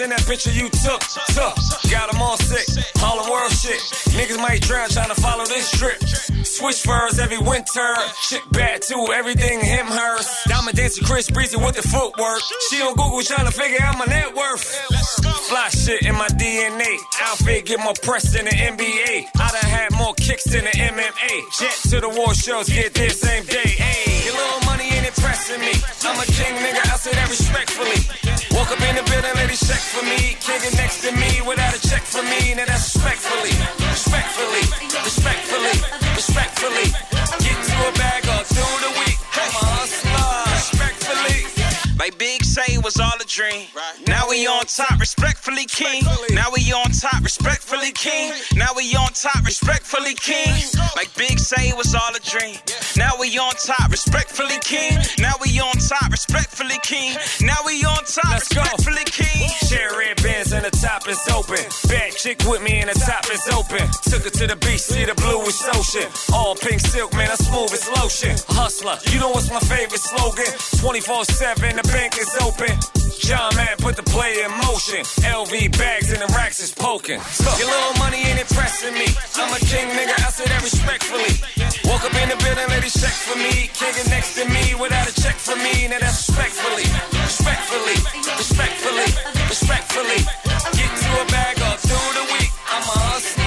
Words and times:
in 0.00 0.10
that 0.10 0.24
picture 0.26 0.50
you 0.50 0.68
took. 0.70 1.00
Took, 1.34 1.54
got 1.90 2.10
them 2.10 2.22
all 2.22 2.36
sick, 2.36 2.66
all 3.02 3.22
the 3.22 3.30
world 3.30 3.52
shit. 3.52 3.80
Niggas 4.14 4.38
might 4.38 4.62
drown 4.62 4.88
trying 4.88 5.08
to 5.08 5.20
follow 5.20 5.44
this 5.44 5.70
drip. 5.78 5.98
Switch 6.44 6.82
furs 6.82 7.18
every 7.18 7.38
winter, 7.38 7.94
shit 8.20 8.42
bad 8.52 8.82
too, 8.82 9.08
everything 9.14 9.60
him, 9.60 9.86
hers. 9.86 10.28
Diamond 10.46 10.76
dancer 10.76 11.04
Chris 11.04 11.30
Breezy 11.30 11.56
with 11.56 11.74
the 11.74 11.82
footwork. 11.82 12.40
She 12.70 12.80
on 12.80 12.94
Google 12.94 13.22
trying 13.22 13.46
to 13.46 13.52
figure 13.52 13.82
out 13.82 13.98
my 13.98 14.06
net 14.06 14.34
worth. 14.34 14.62
Fly 15.48 15.68
shit 15.68 16.02
in 16.02 16.14
my 16.14 16.28
DNA. 16.28 16.96
Outfit 17.22 17.66
get 17.66 17.80
more 17.80 17.94
press 18.02 18.32
than 18.32 18.44
the 18.44 18.50
NBA. 18.50 19.26
I 19.38 19.48
done 19.50 19.70
had 19.70 19.92
more 19.92 20.14
kicks 20.14 20.44
than 20.44 20.64
the 20.64 20.70
MMA. 20.70 21.32
Jet 21.58 21.76
to 21.90 22.00
the 22.00 22.08
war 22.08 22.34
shows, 22.34 22.68
get 22.68 22.94
there 22.94 23.10
same 23.10 23.44
day. 23.44 23.68
Hey, 23.68 24.24
your 24.24 24.34
little 24.34 24.60
money 24.66 24.84
ain't 24.84 25.06
impressing 25.06 25.60
me. 25.60 25.74
I'm 26.04 26.20
a 26.20 26.26
king, 26.26 26.54
nigga. 26.56 26.80
I 26.92 26.96
say 26.96 27.12
that 27.12 27.28
respectfully. 27.28 28.31
In 28.92 28.98
the 28.98 29.10
building, 29.10 29.34
ladies 29.36 29.64
check 29.66 29.80
for 29.80 30.04
me. 30.04 30.36
King 30.36 30.60
is 30.68 30.76
next 30.76 31.00
to 31.00 31.12
me 31.16 31.40
without 31.48 31.72
a 31.72 31.80
check 31.80 32.02
for 32.02 32.20
me. 32.20 32.52
Now 32.52 32.66
that's 32.66 32.92
respectfully, 32.92 33.56
respectfully, 33.88 34.64
respectfully, 35.00 35.76
respectfully. 36.12 36.88
Get 37.40 37.56
to 37.72 37.76
a 37.88 37.92
bag 37.96 38.28
up 38.28 38.44
through 38.44 38.76
the 38.84 38.92
week. 39.00 39.16
I'm 39.32 39.48
a 39.48 39.64
hustler, 39.80 40.44
respectfully. 40.60 41.40
Like 41.98 42.18
Big 42.18 42.41
say 42.52 42.74
it 42.74 42.84
was 42.84 43.00
all 43.00 43.16
a 43.16 43.24
dream. 43.24 43.66
Now 44.06 44.28
we 44.28 44.46
on 44.46 44.64
top, 44.66 45.00
respectfully 45.00 45.64
king. 45.64 46.04
Now 46.36 46.48
we 46.52 46.60
on 46.72 46.90
top, 46.92 47.24
respectfully 47.24 47.92
king. 47.92 48.32
Now 48.54 48.76
we 48.76 48.94
on 48.94 49.08
top, 49.16 49.40
respectfully 49.46 50.12
king. 50.14 50.52
Like 50.94 51.08
Big 51.16 51.38
say 51.38 51.72
it 51.72 51.76
was 51.76 51.94
all 51.94 52.12
a 52.14 52.20
dream. 52.20 52.56
Now 52.94 53.16
we 53.18 53.38
on 53.38 53.54
top, 53.56 53.88
respectfully 53.90 54.60
king. 54.60 55.00
Now 55.18 55.32
we 55.40 55.48
on 55.60 55.72
top, 55.80 56.10
respectfully 56.10 56.76
king. 56.82 57.16
Now 57.40 57.56
we 57.64 57.84
on 57.84 58.04
top, 58.04 58.36
respectfully 58.36 59.06
king. 59.08 59.48
Share 59.72 59.96
red 59.96 60.22
bands 60.22 60.52
and 60.52 60.64
the 60.66 60.74
top 60.76 61.08
is 61.08 61.24
open. 61.32 61.64
Bad 61.88 62.12
chick 62.20 62.44
with 62.44 62.60
me 62.60 62.84
and 62.84 62.90
the 62.90 62.98
top 63.00 63.24
is 63.32 63.48
open. 63.48 63.88
Took 64.12 64.28
her 64.28 64.34
to 64.44 64.46
the 64.46 64.56
beach, 64.60 64.84
see 64.92 65.06
the 65.06 65.14
bluish 65.16 65.56
ocean. 65.72 66.08
All 66.36 66.54
pink 66.54 66.80
silk, 66.80 67.14
man, 67.14 67.30
I'm 67.30 67.40
smooth 67.40 67.72
as 67.72 67.88
lotion. 67.96 68.36
Hustler, 68.60 68.98
you 69.08 69.20
know 69.20 69.30
what's 69.30 69.48
my 69.48 69.64
favorite 69.72 70.04
slogan? 70.04 70.52
24 70.84 71.24
7, 71.24 71.76
the 71.80 71.86
bank 71.88 72.18
is 72.20 72.28
open. 72.36 72.41
John 73.32 73.54
man 73.56 73.78
put 73.78 73.96
the 73.96 74.02
play 74.02 74.44
in 74.44 74.50
motion. 74.66 75.00
LV 75.24 75.78
bags 75.78 76.12
and 76.12 76.20
the 76.20 76.28
racks 76.36 76.60
is 76.60 76.74
poking. 76.74 77.16
Your 77.56 77.68
little 77.70 77.96
money 77.96 78.18
ain't 78.28 78.40
impressing 78.42 78.92
me. 78.92 79.08
I'm 79.40 79.48
a 79.54 79.62
king, 79.62 79.88
nigga, 79.94 80.12
I 80.20 80.28
say 80.28 80.44
that 80.50 80.60
respectfully. 80.60 81.38
Woke 81.88 82.04
up 82.04 82.12
in 82.12 82.28
the 82.28 82.36
building, 82.44 82.68
ladies 82.68 82.92
check 82.92 83.14
for 83.14 83.38
me. 83.40 83.70
King 83.72 83.94
is 83.96 84.10
next 84.10 84.36
to 84.36 84.44
me 84.50 84.74
without 84.74 85.08
a 85.08 85.14
check 85.16 85.40
for 85.40 85.56
me. 85.56 85.88
Now 85.88 86.02
that's 86.04 86.28
respectfully, 86.28 86.84
respectfully, 87.24 87.96
respectfully, 88.36 89.08
respectfully. 89.48 90.20
Get 90.76 90.90
to 90.92 91.10
a 91.22 91.26
bag 91.32 91.56
up 91.72 91.78
through 91.78 92.12
the 92.18 92.26
week. 92.36 92.50
I'm 92.68 92.84
a 92.84 92.96
hustler, 93.06 93.41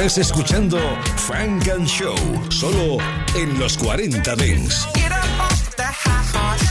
Estás 0.00 0.16
escuchando 0.16 0.78
Frank 1.18 1.68
and 1.68 1.86
Show, 1.86 2.16
solo 2.48 2.96
en 3.34 3.58
los 3.60 3.76
40 3.76 4.34
Dents. 4.34 4.88
Get 4.94 5.12
up 5.12 5.40
off 5.40 5.76
the 5.76 5.82
high 5.84 6.24
horse. 6.32 6.66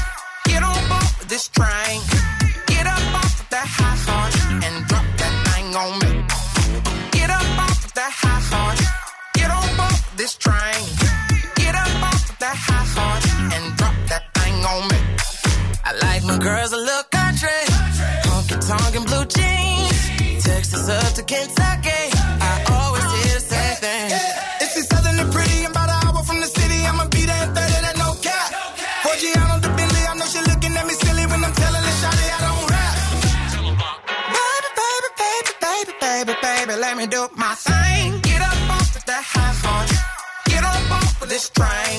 Get 0.45 0.63
on 0.63 0.89
board 0.89 1.27
this 1.27 1.47
train. 1.49 2.01
Get 2.65 2.87
up 2.87 3.13
off 3.13 3.49
the 3.51 3.57
high 3.57 3.97
horse 4.07 4.65
and 4.65 4.87
drop 4.87 5.05
that 5.17 5.33
thing 5.45 5.75
on 5.75 5.99
me. 5.99 6.25
Get 7.11 7.29
up 7.29 7.59
off 7.59 7.93
the 7.93 8.01
high 8.01 8.41
horse. 8.49 8.87
Get 9.35 9.51
on 9.51 9.77
board 9.77 10.01
this 10.17 10.35
train. 10.35 10.89
Get 11.53 11.75
up 11.75 12.03
off 12.09 12.39
the 12.39 12.49
high 12.49 12.87
horse 12.97 13.29
and 13.53 13.77
drop 13.77 13.95
that 14.09 14.23
thing 14.33 14.55
on 14.65 14.87
me. 14.89 14.97
I 15.85 15.93
like 16.01 16.23
my 16.25 16.39
girls 16.39 16.73
a 16.73 16.77
little 16.77 17.03
country. 17.11 17.61
Honky 18.25 18.57
tonk 18.67 18.95
and 18.95 19.05
blue 19.05 19.25
jeans. 19.25 20.43
Texas 20.43 20.89
up 20.89 21.13
to 21.13 21.21
Kentucky. 21.21 22.09
I 22.41 22.68
thing. 23.79 24.11
If 24.59 24.73
she's 24.73 24.87
southern 24.91 25.17
and 25.19 25.31
pretty, 25.31 25.63
I'm 25.63 25.71
about 25.71 25.89
an 25.89 25.99
hour 26.03 26.21
from 26.23 26.39
the 26.43 26.49
city. 26.51 26.79
I'ma 26.83 27.07
be 27.07 27.23
there 27.23 27.43
in 27.47 27.55
30, 27.55 27.85
that 27.85 27.95
no 27.95 28.11
cap. 28.19 28.49
Forgiato 29.03 29.55
the 29.63 29.71
Bentley, 29.77 30.03
I 30.03 30.13
know 30.19 30.27
she 30.27 30.39
looking 30.43 30.73
at 30.75 30.85
me 30.85 30.93
silly 30.99 31.25
when 31.31 31.39
I'm 31.47 31.55
telling 31.55 31.83
her 31.87 31.95
shawty 32.01 32.27
I 32.35 32.39
don't 32.45 32.65
rap. 32.71 32.95
Baby, 34.35 34.69
baby, 34.79 35.09
baby, 35.23 35.51
baby, 35.63 35.93
baby, 36.03 36.33
baby, 36.43 36.73
let 36.83 36.93
me 36.99 37.05
do 37.07 37.21
my 37.35 37.53
thing. 37.55 38.19
Get 38.29 38.41
up 38.43 38.59
off 38.75 38.95
of 38.99 39.03
that 39.11 39.23
high 39.33 39.55
horse. 39.63 39.95
Get 40.51 40.63
on 40.71 40.81
board 40.91 41.13
with 41.21 41.29
this 41.29 41.47
train. 41.49 41.97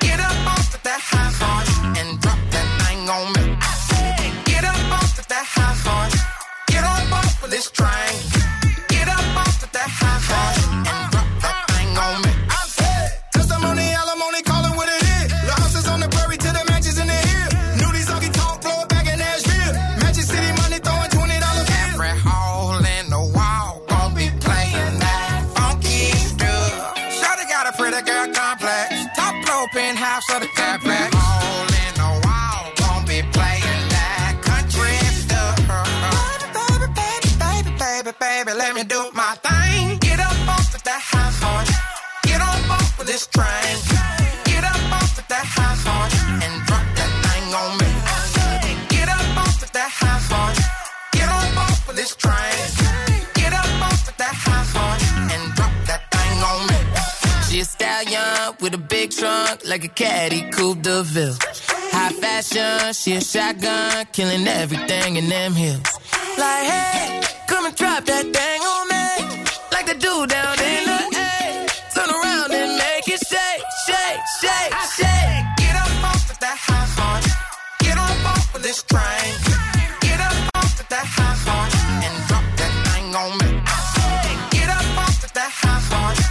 Get 0.00 0.18
up 0.18 0.38
off 0.52 0.74
of 0.76 0.82
that 0.88 1.00
high 1.12 1.32
horse 1.40 1.72
and 2.00 2.08
drop 2.22 2.40
that 2.56 2.68
thing 2.82 3.02
on 3.16 3.26
me. 3.36 3.44
Get 4.48 4.64
up 4.64 4.82
off 4.96 5.18
of 5.20 5.26
that 5.28 5.46
high 5.56 5.76
horse. 5.84 6.16
Get 6.72 6.82
on 6.84 7.02
board 7.12 7.32
with 7.42 7.50
this 7.52 7.68
train. 7.70 8.01
Of 30.30 30.40
the 30.40 30.48
fabric. 30.48 31.08
Hole 31.14 31.72
in 31.82 31.94
won't 32.80 33.06
be 33.06 33.22
playing 33.32 33.82
that 33.96 34.34
country 34.42 34.96
stuff. 35.22 35.56
Baby, 36.58 36.88
baby, 36.94 37.30
baby, 37.38 37.70
baby, 37.78 38.12
baby, 38.18 38.52
let 38.58 38.74
me 38.74 38.84
do 38.84 39.10
my 39.14 39.34
thing. 39.42 39.98
Get 39.98 40.20
up 40.20 40.48
off 40.48 40.74
of 40.74 40.82
that 40.84 41.00
high 41.00 41.32
horse. 41.42 41.72
Get 42.24 42.40
on 42.40 42.68
board 42.68 42.98
with 42.98 43.06
this 43.06 43.26
train. 43.26 43.91
Trunk 59.22 59.60
like 59.68 59.84
a 59.84 59.92
caddy 60.02 60.42
coupe 60.50 60.82
de 60.82 61.02
ville. 61.04 61.36
High 61.94 62.12
fashion, 62.22 62.92
she 62.92 63.10
a 63.14 63.20
shotgun, 63.20 64.04
killing 64.12 64.46
everything 64.48 65.14
in 65.14 65.28
them 65.28 65.52
hills. 65.54 65.86
Like, 66.42 66.64
hey, 66.72 67.20
come 67.46 67.64
and 67.66 67.76
drop 67.76 68.04
that 68.04 68.26
thing 68.36 68.60
on 68.74 68.84
me. 68.92 69.06
Like 69.74 69.86
the 69.86 69.96
dude 70.04 70.28
down 70.28 70.56
in 70.70 70.82
the 70.90 71.00
A. 71.30 71.30
Turn 71.94 72.10
around 72.18 72.50
and 72.60 72.70
make 72.82 73.06
it 73.14 73.22
shake, 73.30 73.62
shake, 73.86 74.22
shake, 74.40 74.72
shake. 74.98 75.44
Get 75.62 75.74
up 75.84 75.94
off 76.10 76.24
of 76.32 76.38
that 76.44 76.58
high 76.66 76.88
horse. 76.98 77.30
Get 77.84 77.96
on 78.06 78.14
board 78.24 78.46
with 78.54 78.62
this 78.68 78.82
train. 78.90 79.30
Get 80.06 80.18
up 80.18 80.38
off 80.58 80.80
of 80.82 80.88
that 80.94 81.06
high 81.16 81.38
horse 81.46 81.78
and 82.06 82.14
drop 82.28 82.46
that 82.60 82.72
thing 82.86 83.08
on 83.22 83.30
me. 83.40 83.50
Get 84.56 84.68
up 84.78 84.98
off 85.04 85.18
of 85.22 85.32
that 85.38 85.52
high 85.62 85.82
horse. 85.92 86.24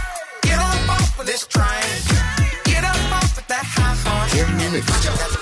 Get 0.46 0.58
on 0.68 0.78
board 0.88 1.10
with 1.16 1.28
this 1.32 1.46
train. 1.46 1.81
Horse 4.88 5.36
and 5.36 5.41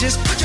just 0.00 0.39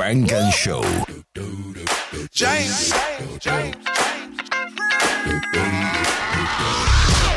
Funk 0.00 0.32
and 0.32 0.50
Show. 0.54 0.80
James. 2.32 2.90
James. 2.90 3.38
James. 3.38 3.76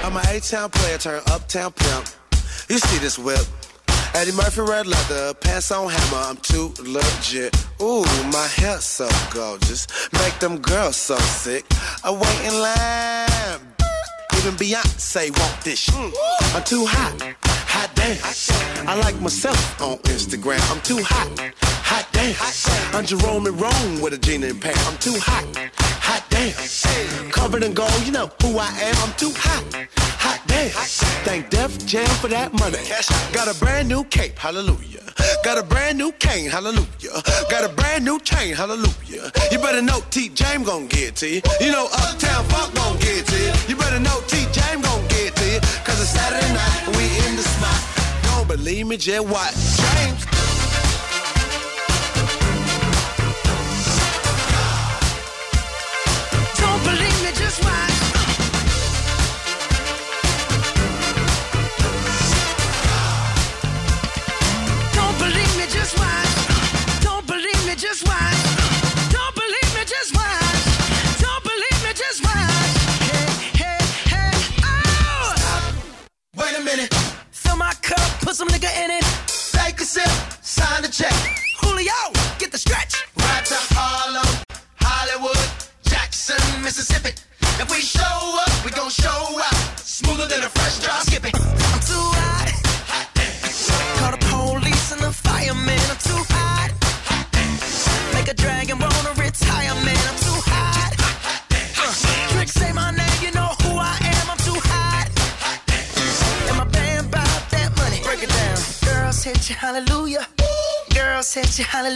I'm 0.02 0.16
an 0.16 0.24
A-town 0.30 0.70
player 0.70 0.98
turned 0.98 1.30
uptown 1.30 1.74
pimp. 1.74 2.08
You 2.70 2.80
see 2.80 3.00
this 3.00 3.20
whip. 3.20 3.46
Eddie 4.16 4.32
Murphy 4.32 4.62
red 4.62 4.88
leather, 4.88 5.34
pants 5.34 5.72
on 5.74 5.90
hammer, 5.92 6.24
I'm 6.26 6.38
too 6.38 6.74
legit. 6.80 7.54
Ooh, 7.82 8.06
my 8.32 8.48
hair 8.56 8.78
so 8.78 9.10
gorgeous, 9.34 9.86
make 10.14 10.40
them 10.40 10.58
girls 10.60 10.96
so 10.96 11.18
sick. 11.18 11.66
I 12.02 12.12
wait 12.12 12.48
in 12.48 12.62
line, 12.62 13.60
even 14.38 14.54
Beyonce 14.56 15.38
want 15.38 15.62
this. 15.66 15.90
I'm 16.56 16.64
too 16.64 16.86
hot 16.86 17.36
hot 17.74 17.90
damn. 17.96 18.88
I 18.88 18.96
like 18.96 19.20
myself 19.20 19.82
on 19.82 19.98
Instagram. 20.14 20.62
I'm 20.72 20.82
too 20.82 21.02
hot, 21.02 21.30
hot 21.90 22.08
damn. 22.14 22.36
I'm 22.96 23.06
Jerome 23.06 23.48
and 23.48 23.60
Rome 23.60 24.02
with 24.02 24.14
a 24.14 24.18
Gina 24.18 24.48
and 24.48 24.62
Pam. 24.62 24.78
I'm 24.88 24.98
too 24.98 25.18
hot, 25.18 25.46
hot 26.08 26.24
damn. 26.30 27.32
Covered 27.32 27.64
in 27.64 27.74
gold, 27.74 28.06
you 28.06 28.12
know 28.12 28.30
who 28.42 28.58
I 28.60 28.70
am. 28.88 28.96
I'm 29.04 29.14
too 29.18 29.34
hot, 29.36 29.64
hot 30.22 30.40
damn. 30.48 30.70
Thank 31.26 31.50
Def 31.50 31.86
Jam 31.86 32.08
for 32.22 32.28
that 32.28 32.54
money. 32.54 32.78
Got 33.34 33.48
a 33.54 33.60
brand 33.60 33.90
new 33.90 34.04
cape, 34.06 34.38
hallelujah. 34.38 35.02
Got 35.44 35.58
a 35.58 35.64
brand 35.64 35.98
new 35.98 36.12
cane, 36.14 36.50
hallelujah. 36.50 37.22
Got 37.50 37.70
a 37.70 37.74
brand 37.74 38.06
new 38.06 38.20
chain, 38.20 38.54
hallelujah. 38.54 39.32
You 39.52 39.58
better 39.58 39.82
know 39.82 40.00
T. 40.12 40.30
James 40.30 40.66
gon' 40.66 40.88
get 40.88 41.16
to 41.18 41.28
you. 41.28 41.42
You 41.60 41.72
know 41.72 41.88
Uptown 41.92 42.46
Funk 42.46 42.76
gon' 42.76 42.98
get 43.00 43.26
to 43.26 43.38
you. 43.38 43.52
You 43.70 43.76
better 43.76 44.00
know 44.00 44.22
T. 44.28 44.46
James 44.52 44.86
gon' 44.86 45.08
get 45.08 45.36
to 45.36 45.46
you. 45.54 45.60
Cause 45.84 46.00
it's 46.02 46.12
Saturday 46.12 46.54
night 46.54 46.93
image 48.80 49.08
and 49.10 49.30
what? 49.30 49.54
James. 49.54 50.33
Hallelujah. 111.62 111.93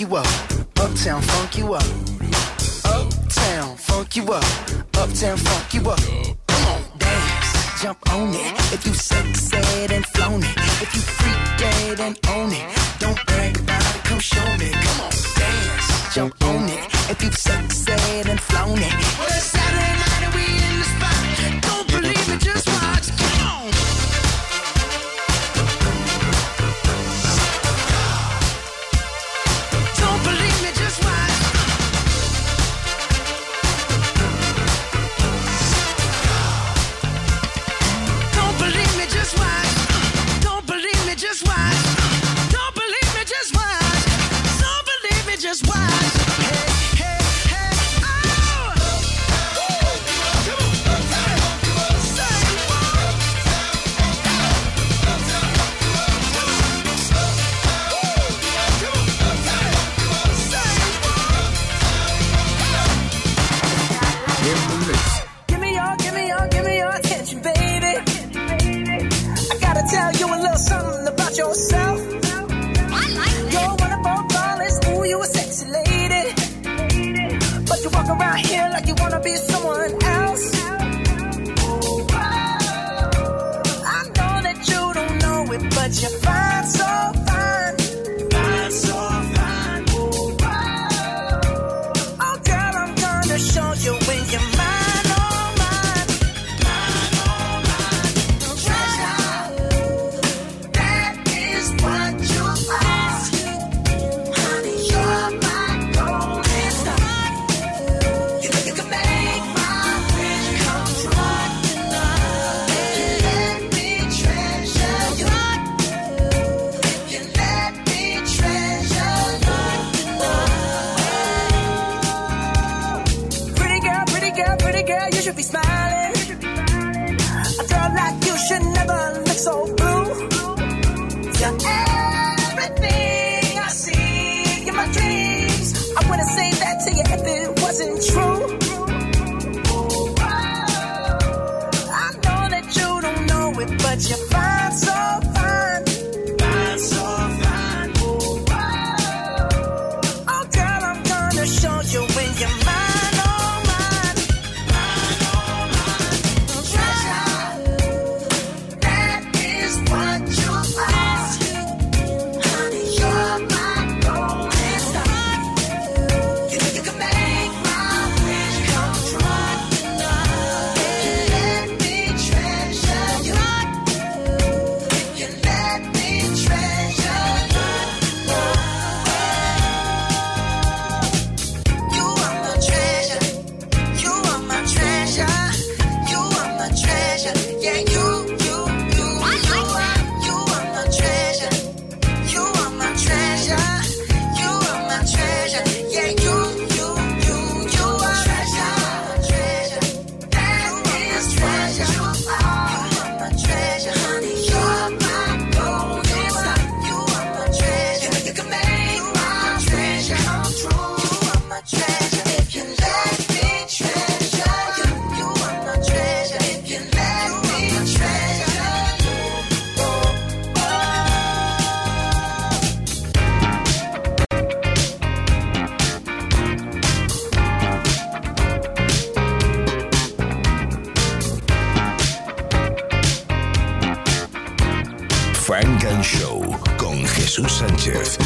funk 0.00 0.08
you 0.08 0.16
up. 0.16 0.26
Uptown 0.78 1.22
funk 1.22 1.58
you 1.58 1.74
up. 1.74 1.84
Uptown 2.84 3.76
funk 3.76 4.16
you 4.16 4.24
up. 4.32 4.44
Uptown 4.96 5.36
funk 5.36 5.74
you 5.74 5.90
up. 5.90 6.00
Come 6.48 6.66
on, 6.68 6.82
dance, 6.98 7.82
jump 7.82 8.12
on 8.12 8.34
it. 8.34 8.72
If 8.72 8.86
you 8.86 8.94
sexed 8.94 9.54
and 9.54 10.06
flown 10.06 10.42
it, 10.42 10.56
if 10.80 10.94
you 10.94 11.02
freak 11.02 11.58
dead 11.58 12.00
and 12.00 12.18
own 12.30 12.50
it, 12.52 12.98
don't 12.98 13.26
brag 13.26 13.58
about 13.58 13.96
it. 13.96 14.04
Come 14.04 14.20
show 14.20 14.56
me. 14.56 14.70
Come 14.70 15.00
on, 15.02 15.12
dance, 15.36 16.14
jump 16.14 16.44
on 16.44 16.68
it. 16.68 16.84
If 17.10 17.22
you 17.22 17.32
sexed 17.32 17.90
and 17.90 18.40
flown 18.40 18.78
it, 18.78 18.94
well 19.18 19.28
it's 19.28 19.44
Saturday 19.44 19.94
night 20.00 20.22
and 20.24 20.34
we 20.34 20.44
in 20.44 20.78
the 20.78 20.99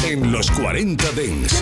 en 0.03 0.31
los 0.31 0.49
40 0.51 1.11
Dents. 1.11 1.61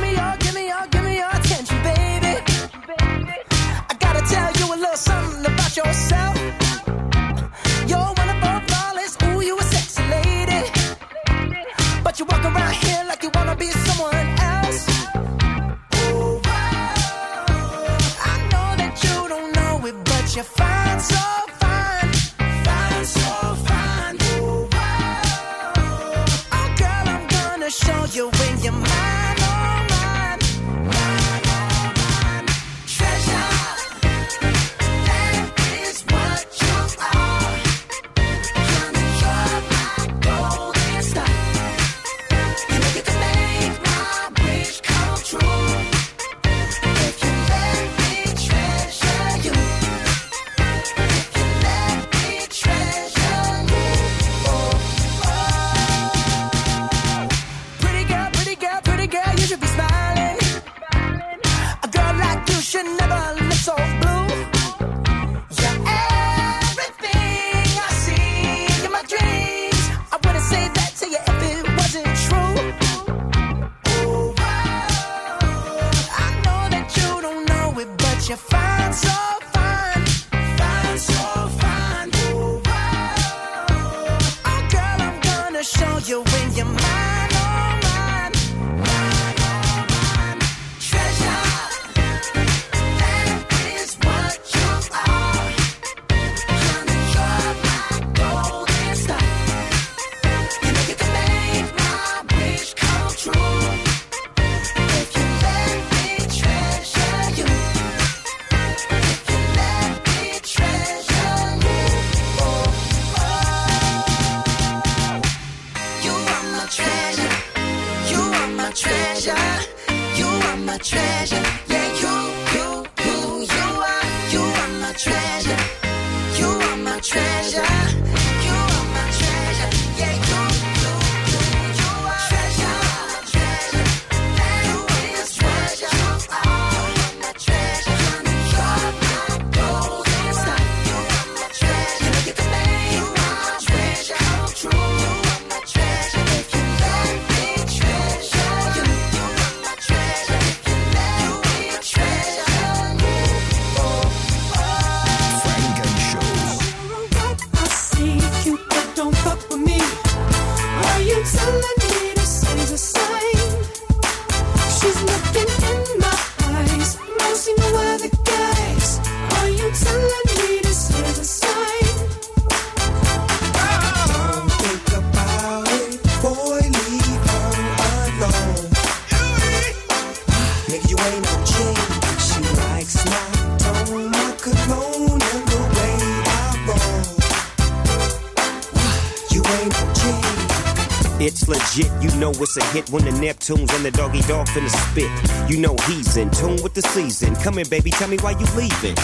A 192.55 192.63
hit 192.65 192.89
when 192.91 193.03
the 193.03 193.11
Neptune's 193.11 193.73
and 193.73 193.83
the 193.83 193.89
doggy 193.89 194.21
dog 194.21 194.47
finna 194.47 194.69
spit. 194.69 195.09
You 195.49 195.57
know 195.59 195.75
he's 195.87 196.17
in 196.17 196.29
tune 196.29 196.61
with 196.61 196.75
the 196.75 196.83
season. 196.83 197.35
Come 197.37 197.55
here, 197.55 197.65
baby, 197.65 197.89
tell 197.89 198.07
me 198.07 198.17
why 198.17 198.31
you 198.31 198.45
leaving. 198.55 198.95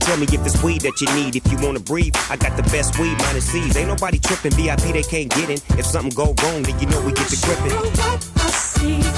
Tell 0.00 0.18
me 0.18 0.24
if 0.24 0.44
it's 0.44 0.62
weed 0.62 0.82
that 0.82 1.00
you 1.00 1.08
need. 1.14 1.34
If 1.34 1.50
you 1.50 1.56
wanna 1.64 1.80
breathe, 1.80 2.14
I 2.28 2.36
got 2.36 2.56
the 2.58 2.64
best 2.64 2.98
weed 2.98 3.16
minus 3.18 3.46
C's. 3.50 3.74
Ain't 3.76 3.88
nobody 3.88 4.18
tripping. 4.18 4.52
VIP 4.52 4.92
they 4.92 5.02
can't 5.02 5.30
get 5.30 5.48
in. 5.48 5.58
If 5.78 5.86
something 5.86 6.12
go 6.14 6.34
wrong, 6.42 6.62
then 6.62 6.78
you 6.78 6.86
know 6.88 7.00
we 7.00 7.12
get 7.12 7.28
to 7.28 7.36
gripping. 7.46 9.11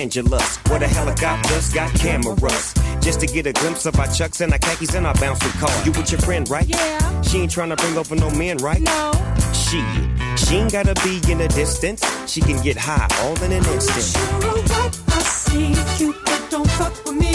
Angeles, 0.00 0.56
where 0.68 0.78
the 0.78 0.88
helicopters 0.88 1.72
got 1.74 1.92
cameras. 1.94 2.72
Just 3.00 3.20
to 3.20 3.26
get 3.26 3.46
a 3.46 3.52
glimpse 3.52 3.84
of 3.84 3.98
our 4.00 4.06
chucks 4.06 4.40
and 4.40 4.50
our 4.50 4.58
khakis 4.58 4.94
and 4.94 5.06
our 5.06 5.12
bouncy 5.14 5.52
car. 5.60 5.70
You 5.84 5.92
with 5.92 6.10
your 6.10 6.20
friend, 6.22 6.48
right? 6.48 6.66
Yeah. 6.66 7.20
She 7.20 7.38
ain't 7.40 7.50
trying 7.50 7.68
to 7.68 7.76
bring 7.76 7.98
over 7.98 8.16
no 8.16 8.30
men, 8.30 8.56
right? 8.58 8.80
No. 8.80 9.12
She, 9.52 9.80
she 10.36 10.56
ain't 10.56 10.72
gotta 10.72 10.94
be 11.04 11.20
in 11.30 11.38
the 11.38 11.48
distance. 11.54 12.02
She 12.26 12.40
can 12.40 12.62
get 12.62 12.78
high 12.78 13.08
all 13.20 13.36
in 13.44 13.52
an 13.52 13.64
instant. 13.66 14.06
I'm 14.16 14.40
sure 14.40 14.62
what 14.72 15.00
I 15.08 15.20
see, 15.20 15.74
Cupid, 15.96 16.50
don't 16.50 16.70
fuck 16.70 16.94
with 17.04 17.16
me. 17.16 17.34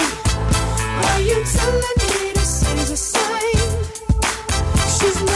Are 1.06 1.22
you 1.22 1.44
telling 1.46 1.98
me 2.02 2.34
this 2.34 2.66
is 2.82 2.90
a 2.90 2.98
sign? 2.98 3.76
She's 4.98 5.22
not 5.22 5.35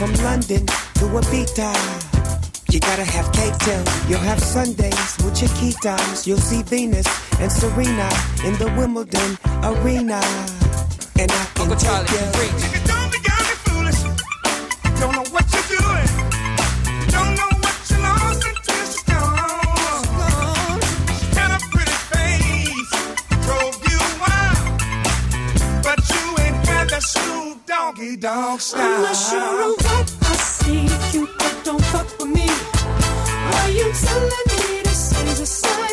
from 0.00 0.14
London 0.24 0.64
to 0.96 1.04
Ibiza. 1.12 1.70
You 2.72 2.80
gotta 2.80 3.04
have 3.04 3.30
cake 3.34 3.52
too. 3.58 4.08
You'll 4.08 4.26
have 4.30 4.40
Sundays 4.40 5.18
with 5.22 5.34
Chiquitas. 5.34 6.26
You'll 6.26 6.38
see 6.38 6.62
Venus 6.62 7.06
and 7.38 7.52
Serena 7.52 8.08
in 8.42 8.54
the 8.54 8.72
Wimbledon 8.78 9.36
arena. 9.62 10.22
And 11.20 11.30
I 11.30 11.44
can 11.54 11.70
Uncle 11.70 11.76
Charlie, 11.76 12.06
take 12.32 12.74
you. 12.74 12.79
dog 28.20 28.60
style. 28.60 28.96
Unless 28.96 29.32
you're 29.32 29.40
a 29.40 29.68
what 29.72 30.16
I 30.22 30.34
see, 30.34 31.18
you 31.18 31.28
don't 31.64 31.82
fuck 31.86 32.06
with 32.18 32.28
me. 32.28 32.46
Why 32.46 33.72
you 33.74 33.90
telling 33.92 34.46
me 34.52 34.82
to 34.82 34.90
stay 34.90 35.24
the 35.24 35.46
same? 35.46 35.89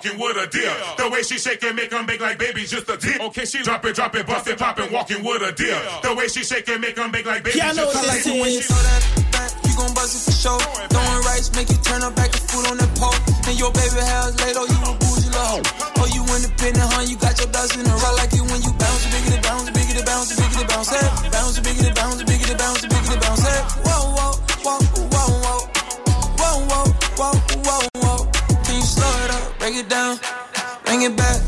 Walking 0.00 0.18
with 0.18 0.36
a 0.36 0.46
deal. 0.48 0.72
The 0.96 1.10
way 1.12 1.22
she 1.22 1.36
shake 1.38 1.62
it, 1.62 1.74
make 1.74 1.92
'em 1.92 2.06
bake 2.06 2.20
like 2.20 2.38
babies, 2.38 2.70
just 2.70 2.88
a 2.88 2.96
deal. 2.96 3.20
Okay, 3.28 3.44
she 3.44 3.62
drop 3.62 3.84
it, 3.84 3.94
drop 3.94 4.14
it, 4.16 4.26
bust 4.26 4.48
it, 4.48 4.58
pop 4.58 4.78
it, 4.80 4.90
walking 4.90 5.22
with 5.22 5.42
a 5.42 5.52
deal. 5.52 5.76
The 6.02 6.14
way 6.14 6.28
she 6.28 6.42
shake 6.42 6.68
it, 6.68 6.80
make 6.80 6.96
'em 6.98 7.10
bake 7.10 7.26
like 7.26 7.42
babies, 7.44 7.60
Yeah, 7.60 7.70
I 7.70 7.72
know 7.72 7.84
just 7.84 7.96
what 7.96 8.04
a 8.04 8.10
this 8.16 8.24
deal. 8.24 8.44
is. 8.44 8.70
You 9.68 9.76
gon' 9.76 9.92
buzz 9.94 10.12
it 10.16 10.22
for 10.24 10.32
sure. 10.32 10.60
Throwing 10.88 11.22
rice, 11.28 11.50
make 11.54 11.68
you 11.68 11.76
turn 11.84 12.02
up 12.02 12.14
back 12.16 12.32
and 12.32 12.44
food 12.50 12.66
on 12.70 12.76
that 12.78 12.92
pole. 12.96 13.14
And 13.46 13.58
your 13.60 13.72
baby 13.72 14.00
house 14.00 14.32
late, 14.40 14.56
oh, 14.56 14.64
you 14.64 14.78
a 14.88 14.92
bougie 14.96 15.28
little 15.28 15.60
hoe. 15.60 15.62
Oh, 16.00 16.06
you 16.08 16.22
independent, 16.24 16.92
huh? 16.92 17.04
You 17.04 17.16
got 17.16 17.36
your 17.38 17.48
ducks 17.52 17.76
in 17.76 17.84
a 17.84 17.92
row 17.92 18.14
like 18.16 18.32
it 18.32 18.40
when 18.40 18.60
you 18.64 18.72
bounce, 18.80 19.04
biggity 19.12 19.40
bounce, 19.44 19.68
biggity 19.70 20.04
bounce, 20.04 20.32
biggity 20.32 20.64
bounce, 20.68 20.88
hey. 20.88 21.08
Bounce, 21.30 21.58
biggity 21.60 21.92
bounce, 21.94 22.22
biggity 22.24 22.56
bounce, 22.56 22.80
biggity 22.88 23.20
bounce, 23.20 23.42
hey. 23.44 23.60
Whoa, 23.84 24.16
whoa, 24.16 24.32
whoa, 24.64 24.80
whoa, 25.12 25.28
whoa. 25.44 25.60
Whoa, 26.40 26.56
whoa, 26.70 26.84
whoa, 27.20 27.36
whoa, 27.68 27.84
whoa. 28.00 28.18
Can 28.32 28.39
you 28.39 28.39
slow 28.90 29.14
it 29.24 29.30
up, 29.30 29.58
break 29.58 29.76
it 29.78 29.88
down, 29.88 30.18
bring 30.84 31.02
it 31.06 31.14
back? 31.14 31.38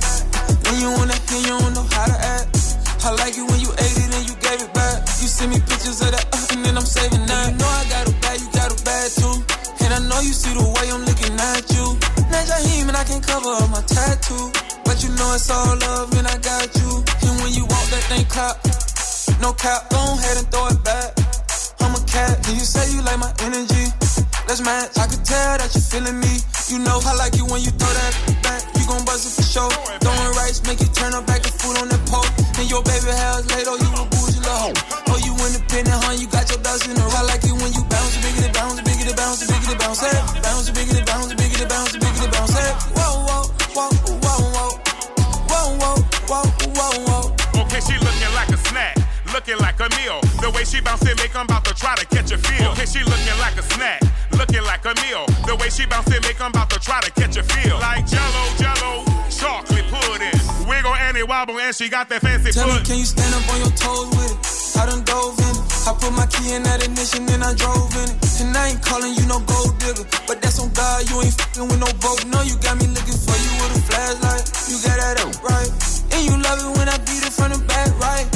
When 0.65 0.79
you 0.79 0.89
on 1.03 1.11
that, 1.11 1.23
then 1.27 1.43
you 1.43 1.55
don't 1.59 1.75
know 1.75 1.87
how 1.91 2.07
to 2.07 2.19
act. 2.39 2.55
I 3.03 3.11
like 3.19 3.35
it 3.35 3.43
when 3.43 3.59
you 3.59 3.71
ate 3.83 3.99
it 3.99 4.11
and 4.15 4.25
you 4.31 4.35
gave 4.39 4.63
it 4.63 4.73
back. 4.73 5.03
You 5.19 5.27
send 5.27 5.51
me 5.51 5.59
pictures 5.59 5.99
of 6.07 6.15
that, 6.15 6.23
up 6.31 6.51
and 6.55 6.63
then 6.63 6.79
I'm 6.79 6.87
saving 6.87 7.27
that. 7.27 7.51
You 7.51 7.59
know 7.59 7.67
I 7.67 7.85
got 7.91 8.07
a 8.07 8.15
bad, 8.23 8.39
you 8.39 8.49
got 8.55 8.71
a 8.71 8.79
bad 8.87 9.07
too. 9.11 9.37
And 9.83 9.91
I 9.91 10.01
know 10.07 10.21
you 10.23 10.31
see 10.31 10.55
the 10.55 10.63
way 10.63 10.87
I'm 10.95 11.03
looking 11.03 11.35
at 11.35 11.67
you. 11.75 11.99
Najahim 12.31 12.87
and 12.89 12.97
I 12.97 13.05
can 13.05 13.21
cover 13.21 13.51
up 13.59 13.69
my 13.75 13.83
tattoo. 13.91 14.55
But 14.87 15.03
you 15.03 15.11
know 15.19 15.35
it's 15.35 15.51
all 15.51 15.75
love 15.83 16.15
and 16.15 16.27
I 16.31 16.39
got 16.39 16.71
you. 16.79 17.03
And 17.27 17.35
when 17.43 17.53
you 17.59 17.67
walk 17.67 17.87
that 17.91 18.07
thing 18.07 18.25
clap, 18.31 18.63
no 19.43 19.51
cap, 19.59 19.91
go 19.91 19.99
ahead 19.99 20.39
and 20.39 20.47
throw 20.55 20.71
it 20.71 20.79
back. 20.87 21.11
I'm 21.83 21.91
a 21.99 22.03
cat, 22.07 22.39
and 22.47 22.55
you 22.55 22.63
say 22.63 22.87
you 22.95 23.03
like 23.03 23.19
my 23.19 23.33
energy. 23.43 23.91
That's 24.53 24.69
mad. 24.69 24.93
I 25.01 25.09
can 25.09 25.25
tell 25.25 25.57
that 25.65 25.73
you're 25.73 25.81
feeling 25.81 26.21
me. 26.21 26.37
You 26.69 26.85
know 26.85 27.01
I 27.09 27.17
like 27.17 27.41
you 27.41 27.49
when 27.49 27.65
you 27.65 27.73
throw 27.73 27.89
that 27.89 28.13
back. 28.45 28.61
You 28.77 28.85
gon' 28.85 29.01
buzz 29.09 29.25
it 29.25 29.33
for 29.33 29.49
sure. 29.49 29.73
Throwing 30.05 30.33
rice, 30.37 30.61
make 30.69 30.77
you 30.77 30.93
turn 30.93 31.17
up 31.17 31.25
back 31.25 31.41
the 31.41 31.49
food 31.57 31.81
on 31.81 31.89
that 31.89 32.05
pole. 32.05 32.29
And 32.61 32.69
your 32.69 32.85
baby 32.85 33.17
hell's 33.17 33.49
laid 33.49 33.65
oh, 33.65 33.81
you 33.81 33.89
a 33.97 34.05
bougie 34.13 34.45
little 34.45 34.77
hoe. 34.77 34.77
Oh, 35.09 35.17
you 35.25 35.33
independent, 35.41 35.97
huh? 36.05 36.21
You 36.21 36.29
got 36.29 36.53
your 36.53 36.61
best 36.61 36.85
in 36.85 36.93
the 36.93 37.01
Or 37.01 37.17
I 37.17 37.25
like 37.33 37.41
it 37.49 37.57
when 37.57 37.73
you 37.73 37.81
bounce, 37.89 38.13
bigger 38.21 38.45
it 38.45 38.53
bounce, 38.53 38.77
bigger 38.85 39.09
it 39.09 39.17
bounce, 39.17 39.41
bigger 39.41 39.73
it 39.73 39.79
bounce, 39.81 40.05
hey. 40.05 40.21
Bounce, 40.45 40.69
bigger 40.69 41.01
it 41.01 41.07
bounce, 41.09 41.33
bigger 41.33 41.65
it 41.65 41.69
bounce, 41.73 41.97
bigger 41.97 42.13
it 42.13 42.33
bounce, 42.37 42.53
hey. 42.53 42.73
Whoa, 42.93 43.25
whoa, 43.25 43.49
whoa, 43.73 43.89
whoa, 44.21 44.37
whoa. 44.53 44.71
Whoa, 45.49 45.65
whoa, 45.81 45.97
whoa, 46.29 46.45
whoa, 46.77 46.93
whoa. 47.09 47.25
Okay, 47.57 47.81
she 47.81 47.97
looking 47.97 48.33
like 48.37 48.53
a 48.53 48.61
snack 48.69 49.01
looking 49.33 49.57
like 49.65 49.81
a 49.81 49.89
meal. 49.97 50.21
The 50.45 50.53
way 50.53 50.69
she 50.69 50.85
bouncing, 50.85 51.17
make 51.17 51.33
I'm 51.33 51.49
about 51.49 51.65
to 51.65 51.73
try 51.73 51.97
to 51.97 52.05
catch 52.13 52.37
a 52.37 52.37
feel. 52.37 52.77
Okay, 52.77 52.85
she 52.85 53.01
looking 53.01 53.41
like 53.41 53.57
a 53.57 53.65
snack 53.65 54.12
looking 54.39 54.65
like 54.65 54.85
a 54.85 54.95
meal. 55.03 55.27
The 55.47 55.57
way 55.57 55.69
she 55.71 55.87
bounce 55.87 56.11
it, 56.11 56.23
make 56.23 56.41
'em 56.41 56.51
about 56.51 56.71
to 56.71 56.79
try 56.79 57.01
to 57.01 57.11
catch 57.11 57.37
a 57.37 57.43
feel. 57.43 57.79
Like 57.79 58.07
Jello, 58.07 58.45
Jello, 58.59 59.05
chocolate 59.31 59.87
pudding, 59.91 60.39
wiggle 60.67 60.95
and 60.95 61.17
it 61.17 61.27
wobble, 61.29 61.59
and 61.59 61.75
she 61.75 61.89
got 61.89 62.09
that 62.11 62.21
fancy 62.23 62.53
Tell 62.53 62.69
me, 62.69 62.81
can 62.85 62.99
you 62.99 63.05
stand 63.07 63.35
up 63.35 63.49
on 63.53 63.59
your 63.61 63.75
toes 63.77 64.09
with 64.17 64.33
it? 64.33 64.39
I 64.81 64.87
done 64.87 65.05
dove 65.05 65.39
in 65.39 65.53
it. 65.53 65.63
I 65.87 65.93
put 65.99 66.13
my 66.13 66.27
key 66.27 66.55
in 66.55 66.63
that 66.63 66.83
ignition 66.83 67.29
and 67.29 67.45
I 67.45 67.53
drove 67.55 67.93
in 67.97 68.09
it. 68.09 68.41
And 68.41 68.57
I 68.57 68.71
ain't 68.71 68.83
calling 68.83 69.15
you 69.15 69.27
no 69.27 69.39
gold 69.41 69.79
digger, 69.79 70.07
but 70.27 70.41
that's 70.41 70.59
on 70.59 70.71
God. 70.73 71.09
You 71.11 71.21
ain't 71.21 71.35
fucking 71.35 71.69
with 71.69 71.79
no 71.79 71.91
broke. 72.01 72.25
No, 72.27 72.41
you 72.43 72.57
got 72.59 72.81
me 72.81 72.87
looking 72.89 73.19
for 73.19 73.37
you 73.37 73.51
with 73.61 73.79
a 73.79 73.83
flashlight. 73.85 74.45
You 74.71 74.77
got 74.81 74.97
that 74.97 75.21
up 75.21 75.35
right, 75.45 75.71
and 76.17 76.23
you 76.25 76.35
love 76.41 76.59
it 76.65 76.73
when 76.79 76.89
I 76.89 76.97
beat 77.05 77.23
it 77.23 77.35
from 77.37 77.53
the 77.53 77.61
back 77.69 77.91
right. 78.01 78.27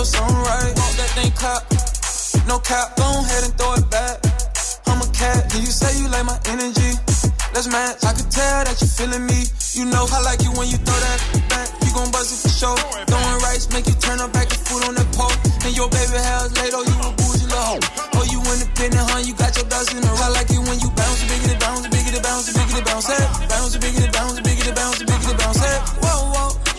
Your 0.00 0.08
song 0.08 0.32
right. 0.48 0.72
Walk 0.80 0.94
that 0.96 1.12
thing 1.12 1.32
clap, 1.36 1.60
no 2.48 2.56
cap, 2.64 2.96
go 2.96 3.04
ahead 3.04 3.44
and 3.44 3.52
throw 3.60 3.76
it 3.76 3.84
back. 3.92 4.16
I'm 4.88 4.96
a 4.96 5.08
cat, 5.12 5.44
and 5.52 5.60
you 5.60 5.68
say 5.68 5.92
you 6.00 6.08
like 6.08 6.24
my 6.24 6.40
energy. 6.48 6.96
Let's 7.52 7.68
match. 7.68 8.00
I 8.08 8.16
can 8.16 8.24
tell 8.32 8.64
that 8.64 8.80
you're 8.80 8.88
feeling 8.96 9.28
me. 9.28 9.44
You 9.76 9.84
know 9.92 10.08
I 10.08 10.24
like 10.24 10.40
you 10.40 10.56
when 10.56 10.72
you 10.72 10.80
throw 10.80 10.96
that 10.96 11.20
back. 11.52 11.68
You 11.84 11.92
gon' 11.92 12.08
buzz 12.16 12.32
it 12.32 12.40
for 12.40 12.48
sure. 12.48 12.80
Throwing 13.12 13.38
rice, 13.44 13.68
make 13.76 13.84
you 13.92 13.96
turn 14.00 14.24
up 14.24 14.32
back 14.32 14.48
and 14.48 14.62
food 14.64 14.88
on 14.88 14.96
that 14.96 15.10
pole. 15.12 15.36
And 15.68 15.76
your 15.76 15.92
baby 15.92 16.16
house 16.16 16.48
late, 16.56 16.72
oh 16.72 16.80
you 16.80 16.96
a 17.04 17.12
bougie 17.20 17.44
little 17.44 17.60
hoe. 17.60 17.82
Oh 18.16 18.24
you 18.24 18.40
independent, 18.40 19.04
huh? 19.04 19.20
You 19.20 19.36
got 19.36 19.52
your 19.52 19.68
ducks 19.68 19.92
in 19.92 20.00
a 20.00 20.08
row. 20.08 20.24
I 20.24 20.32
like 20.32 20.48
it 20.48 20.64
when 20.64 20.80
you 20.80 20.88
bounce, 20.96 21.20
biggity 21.28 21.60
bounce, 21.60 21.84
biggity 21.92 22.24
bounce, 22.24 22.48
biggity 22.48 22.82
bounce, 22.88 23.04
hey. 23.04 23.20
Bounce, 23.52 23.76
biggity 23.76 24.08
bounce, 24.16 24.40
biggity 24.40 24.72
bounce, 24.72 25.02
biggity 25.04 25.34
bounce, 25.36 25.60
hey. 25.60 25.76
Whoa, 26.00 26.32
whoa, 26.32 26.69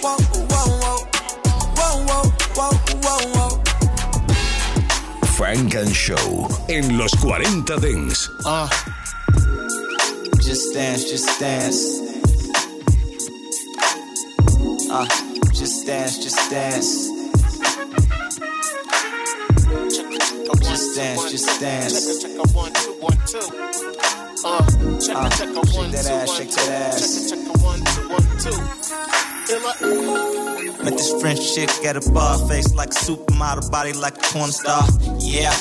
Funk 5.41 5.73
and 5.73 5.91
Show 5.91 6.47
en 6.69 6.99
los 6.99 7.11
40 7.13 7.65
Dance. 7.81 8.29
Uh, 8.45 8.69
just 10.39 10.71
dance, 10.71 11.09
just 11.09 11.39
dance. 11.39 11.99
Uh, 14.91 15.07
just 15.51 15.87
dance, 15.87 16.23
just 16.23 16.51
dance. 16.51 17.09
Just 20.61 20.95
dance, 20.95 21.31
just 21.31 21.59
dance. 21.59 22.25
Uh, 24.45 24.63
shake 24.99 25.91
that 25.91 26.05
ass, 26.05 26.37
shake 26.37 26.51
that 26.51 26.69
ass. 26.69 27.31
Met 29.51 30.95
this 30.95 31.11
French 31.19 31.53
chick 31.53 31.69
at 31.83 31.97
a 31.97 32.11
bar, 32.11 32.37
face 32.47 32.73
like 32.73 32.87
a 32.87 32.91
supermodel, 32.91 33.69
body 33.69 33.91
like 33.91 34.15
a 34.15 34.21
porn 34.31 34.49
star. 34.49 34.87
Yeah. 35.19 35.53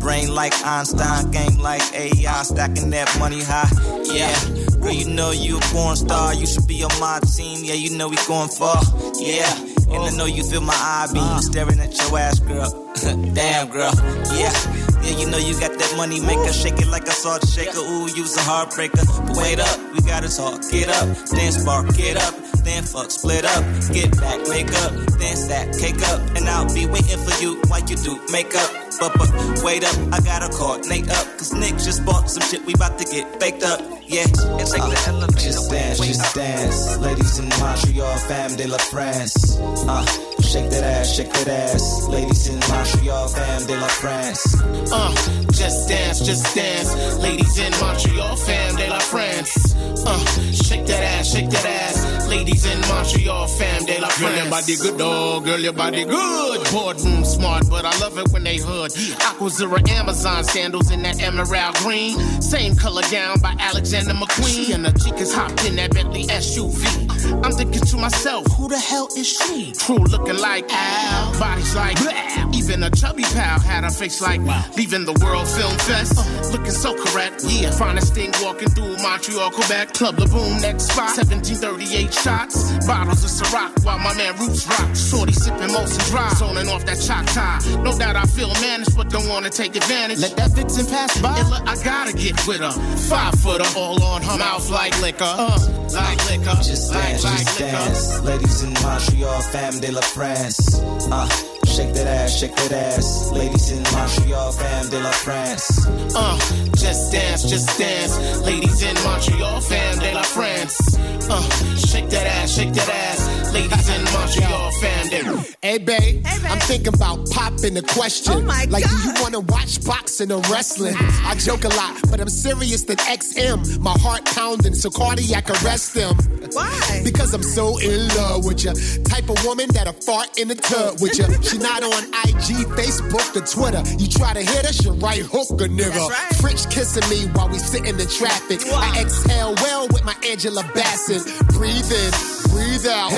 Brain 0.00 0.34
like 0.34 0.52
Einstein, 0.66 1.30
game 1.30 1.58
like 1.58 1.80
AI, 1.94 2.42
stacking 2.42 2.90
that 2.90 3.16
money 3.18 3.42
high. 3.42 3.70
Yeah, 4.12 4.78
girl, 4.78 4.92
you 4.92 5.08
know 5.08 5.30
you 5.30 5.56
a 5.56 5.60
porn 5.72 5.96
star. 5.96 6.34
You 6.34 6.46
should 6.46 6.66
be 6.66 6.84
on 6.84 7.00
my 7.00 7.18
team. 7.34 7.64
Yeah, 7.64 7.74
you 7.74 7.96
know 7.96 8.08
we 8.08 8.16
going 8.26 8.50
far. 8.50 8.82
Yeah, 9.18 9.50
and 9.88 10.02
I 10.04 10.10
know 10.10 10.26
you 10.26 10.44
feel 10.44 10.60
my 10.60 10.74
eye 10.74 11.08
beam 11.10 11.38
staring 11.40 11.80
at 11.80 11.96
your 11.96 12.18
ass, 12.18 12.40
girl. 12.40 12.92
Damn, 13.34 13.70
girl. 13.70 13.92
Yeah. 14.36 14.83
Yeah, 15.04 15.18
you 15.18 15.28
know 15.28 15.36
you 15.36 15.52
got 15.60 15.76
that 15.76 15.94
money 15.96 16.20
maker, 16.20 16.52
shake 16.52 16.80
it 16.80 16.88
like 16.88 17.06
a 17.06 17.12
salt 17.12 17.46
shaker. 17.46 17.78
Ooh, 17.78 18.08
you's 18.16 18.36
a 18.36 18.40
heartbreaker. 18.40 19.04
But 19.26 19.36
wait 19.36 19.60
up, 19.60 19.78
we 19.92 20.00
gotta 20.00 20.34
talk. 20.34 20.62
Get 20.70 20.88
up, 20.88 21.08
dance 21.28 21.62
bar, 21.62 21.84
get 21.92 22.16
up, 22.16 22.34
then 22.64 22.84
fuck, 22.84 23.10
split 23.10 23.44
up, 23.44 23.62
get 23.92 24.16
back, 24.16 24.40
make 24.48 24.72
up, 24.80 24.92
then 25.20 25.36
stack, 25.36 25.76
cake 25.78 26.00
up, 26.08 26.20
and 26.36 26.48
I'll 26.48 26.72
be 26.72 26.86
waiting 26.86 27.20
for 27.20 27.36
you 27.42 27.60
while 27.68 27.84
you 27.84 27.96
do 27.96 28.18
makeup. 28.32 28.70
But, 28.98 29.12
but 29.18 29.28
wait 29.62 29.84
up, 29.84 29.96
I 30.10 30.20
gotta 30.20 30.48
coordinate 30.48 31.10
up, 31.10 31.26
cause 31.36 31.52
Nick 31.52 31.76
just 31.76 32.04
bought 32.06 32.30
some 32.30 32.42
shit, 32.48 32.64
we 32.64 32.72
about 32.72 32.98
to 32.98 33.04
get 33.04 33.38
baked 33.38 33.62
up. 33.62 33.80
Yeah, 34.06 34.24
it's 34.24 34.72
like 34.72 34.88
the 34.88 35.04
elevator. 35.08 35.38
Just 35.38 35.70
dance, 35.70 35.98
just 36.00 36.34
dance. 36.34 36.96
Ladies 36.96 37.38
in 37.38 37.48
Montreal, 37.60 38.16
fam 38.28 38.56
de 38.56 38.66
la 38.68 38.78
France. 38.78 39.58
Uh, 39.60 40.33
shake 40.44 40.70
that 40.70 40.84
ass, 40.84 41.14
shake 41.14 41.32
that 41.32 41.48
ass. 41.48 42.08
Ladies 42.08 42.48
in 42.48 42.58
Montreal, 42.68 43.28
fam 43.28 43.66
de 43.66 43.76
la 43.80 43.88
France. 43.88 44.60
Uh, 44.92 45.14
just 45.52 45.88
dance, 45.88 46.20
just 46.20 46.54
dance. 46.54 46.94
Ladies 47.18 47.58
in 47.58 47.72
Montreal, 47.80 48.36
fam 48.36 48.76
de 48.76 48.88
la 48.88 48.98
France. 48.98 49.74
Uh, 50.06 50.24
shake 50.52 50.86
that 50.86 51.02
ass, 51.02 51.32
shake 51.32 51.50
that 51.50 51.64
ass. 51.64 52.28
Ladies 52.28 52.64
in 52.66 52.80
Montreal, 52.88 53.46
fam 53.46 53.84
de 53.86 54.00
la 54.00 54.08
France. 54.08 54.20
Girl, 54.20 54.36
your 54.42 54.50
body 54.50 54.76
good, 54.76 54.98
dog. 54.98 55.44
Girl, 55.44 55.60
your 55.60 55.72
body 55.72 56.04
good. 56.04 56.70
Boardroom 56.72 57.24
smart, 57.24 57.64
but 57.70 57.84
I 57.84 57.96
love 57.98 58.18
it 58.18 58.28
when 58.32 58.44
they 58.44 58.58
hood. 58.58 58.90
Aquazzura 58.90 59.88
Amazon 59.90 60.44
sandals 60.44 60.90
in 60.90 61.02
that 61.02 61.22
emerald 61.22 61.74
green. 61.76 62.18
Same 62.42 62.74
color 62.76 63.02
gown 63.10 63.40
by 63.40 63.54
Alexander 63.58 64.12
McQueen. 64.14 64.66
She 64.66 64.72
and 64.72 64.84
the 64.84 64.90
chicas 64.90 65.34
hopped 65.34 65.64
in 65.64 65.76
that 65.76 65.92
Bentley 65.94 66.24
SUV. 66.24 67.44
I'm 67.44 67.52
thinking 67.52 67.80
to 67.80 67.96
myself, 67.96 68.46
who 68.52 68.68
the 68.68 68.78
hell 68.78 69.08
is 69.16 69.26
she? 69.26 69.72
True 69.72 69.98
looking 69.98 70.36
like 70.44 70.70
Al, 70.70 71.38
bodies 71.40 71.74
like 71.74 71.96
bleh. 71.96 72.54
Even 72.54 72.82
a 72.82 72.90
chubby 72.90 73.22
pal 73.22 73.58
had 73.58 73.82
a 73.82 73.90
face 73.90 74.20
like 74.20 74.40
leaving 74.76 75.04
the 75.06 75.16
World 75.24 75.48
Film 75.48 75.76
Fest. 75.88 76.16
looking 76.52 76.70
so 76.84 76.94
correct, 76.94 77.42
yeah. 77.48 77.70
Finest 77.70 78.14
thing 78.14 78.30
walking 78.42 78.68
through 78.68 78.94
Montreal, 78.98 79.50
Quebec. 79.50 79.94
Club 79.94 80.16
the 80.16 80.26
boom, 80.26 80.60
next 80.60 80.84
spot. 80.92 81.16
1738 81.16 82.12
shots. 82.12 82.56
Bottles 82.86 83.24
of 83.24 83.30
Ciroc 83.30 83.72
while 83.84 83.98
my 83.98 84.14
man 84.14 84.36
Roots 84.38 84.66
rock. 84.68 84.94
Shorty 84.94 85.32
sipping 85.32 85.72
Molson 85.74 86.04
Dry, 86.10 86.28
zoning 86.36 86.68
off 86.68 86.84
that 86.84 87.00
Choctaw. 87.00 87.82
No 87.82 87.96
doubt 87.96 88.16
I 88.16 88.26
feel 88.26 88.52
managed, 88.60 88.96
but 88.96 89.08
don't 89.08 89.28
wanna 89.28 89.50
take 89.50 89.74
advantage. 89.76 90.20
Let 90.20 90.36
that 90.36 90.50
vixen 90.50 90.86
pass 90.86 91.10
by. 91.22 91.40
Illa, 91.40 91.62
I 91.66 91.74
gotta 91.82 92.12
get 92.12 92.36
with 92.46 92.60
her. 92.60 92.74
Five 93.08 93.34
footer, 93.40 93.70
all 93.76 94.02
on 94.02 94.20
her 94.22 94.36
mouth 94.36 94.68
like 94.70 94.94
liquor. 95.00 95.24
Uh, 95.24 95.58
like 95.92 96.20
liquor. 96.28 96.56
Just 96.60 96.92
dance, 96.92 97.24
like, 97.24 97.38
just 97.38 97.60
like 97.60 97.70
dance. 97.72 98.20
Ladies 98.20 98.62
in 98.62 98.72
Montreal, 98.84 99.40
fam 99.52 99.80
de 99.80 99.90
la 99.90 100.02
France. 100.02 100.23
Uh, 100.24 101.28
shake 101.66 101.92
that 101.92 102.06
ass, 102.06 102.38
shake 102.38 102.56
that 102.56 102.72
ass. 102.72 103.30
Ladies 103.32 103.70
in 103.72 103.82
Montreal, 103.92 104.52
fam 104.52 104.88
de 104.88 104.98
la 105.00 105.10
France. 105.10 105.86
Uh, 106.16 106.38
just 106.76 107.12
dance, 107.12 107.42
just 107.42 107.78
dance. 107.78 108.40
Ladies 108.40 108.82
in 108.82 108.94
Montreal, 109.04 109.60
fam 109.60 109.98
de 109.98 110.14
la 110.14 110.22
France. 110.22 110.96
Uh, 111.28 111.42
shake 111.76 112.08
that 112.08 112.26
ass, 112.26 112.54
shake 112.54 112.72
that 112.72 112.88
ass. 112.88 113.33
Ladies 113.54 113.88
in 113.88 114.02
Montreal, 114.04 114.70
fam, 114.80 115.10
they 115.10 115.44
Hey, 115.62 115.78
babe, 115.78 116.26
I'm 116.26 116.58
thinking 116.58 116.92
about 116.92 117.30
popping 117.30 117.74
the 117.74 117.82
question. 117.82 118.32
Oh 118.34 118.40
my 118.42 118.66
like, 118.68 118.82
do 118.82 118.96
you 118.96 119.14
wanna 119.22 119.38
watch 119.40 119.84
boxing 119.84 120.32
or 120.32 120.40
wrestling? 120.50 120.96
I 120.98 121.36
joke 121.36 121.62
a 121.62 121.68
lot, 121.68 121.94
but 122.10 122.20
I'm 122.20 122.28
serious 122.28 122.82
than 122.82 122.96
XM. 122.96 123.78
My 123.78 123.96
heart 123.98 124.24
pounding, 124.24 124.74
so 124.74 124.90
cardiac 124.90 125.48
arrest 125.50 125.94
them. 125.94 126.16
Why? 126.52 127.02
Because 127.04 127.32
I'm 127.32 127.44
so 127.44 127.78
in 127.78 128.08
love 128.08 128.44
with 128.44 128.64
you. 128.64 128.72
Type 129.04 129.30
of 129.30 129.42
woman 129.44 129.68
that'll 129.72 129.94
fart 129.94 130.36
in 130.36 130.48
the 130.48 130.56
tub 130.56 131.00
with 131.00 131.16
you. 131.16 131.24
She 131.42 131.58
not 131.58 131.82
on 131.84 132.04
IG, 132.26 132.66
Facebook, 132.74 133.36
or 133.36 133.46
Twitter. 133.46 133.82
You 134.02 134.08
try 134.08 134.34
to 134.34 134.42
hit 134.42 134.66
her, 134.66 134.72
she 134.72 134.90
right 134.90 135.22
hook 135.22 135.60
a 135.60 135.68
nigga. 135.70 136.08
Right. 136.08 136.36
French 136.42 136.68
kissing 136.70 137.08
me 137.08 137.30
while 137.32 137.48
we 137.48 137.58
sitting 137.58 137.86
in 137.86 137.96
the 137.96 138.06
traffic. 138.06 138.60
I 138.66 139.00
exhale 139.00 139.54
well 139.62 139.86
with 139.88 140.04
my 140.04 140.14
Angela 140.28 140.68
Bassett. 140.74 141.22
Breathe 141.54 141.90
in, 141.90 142.10
breathe 142.50 142.86
out. 142.86 143.12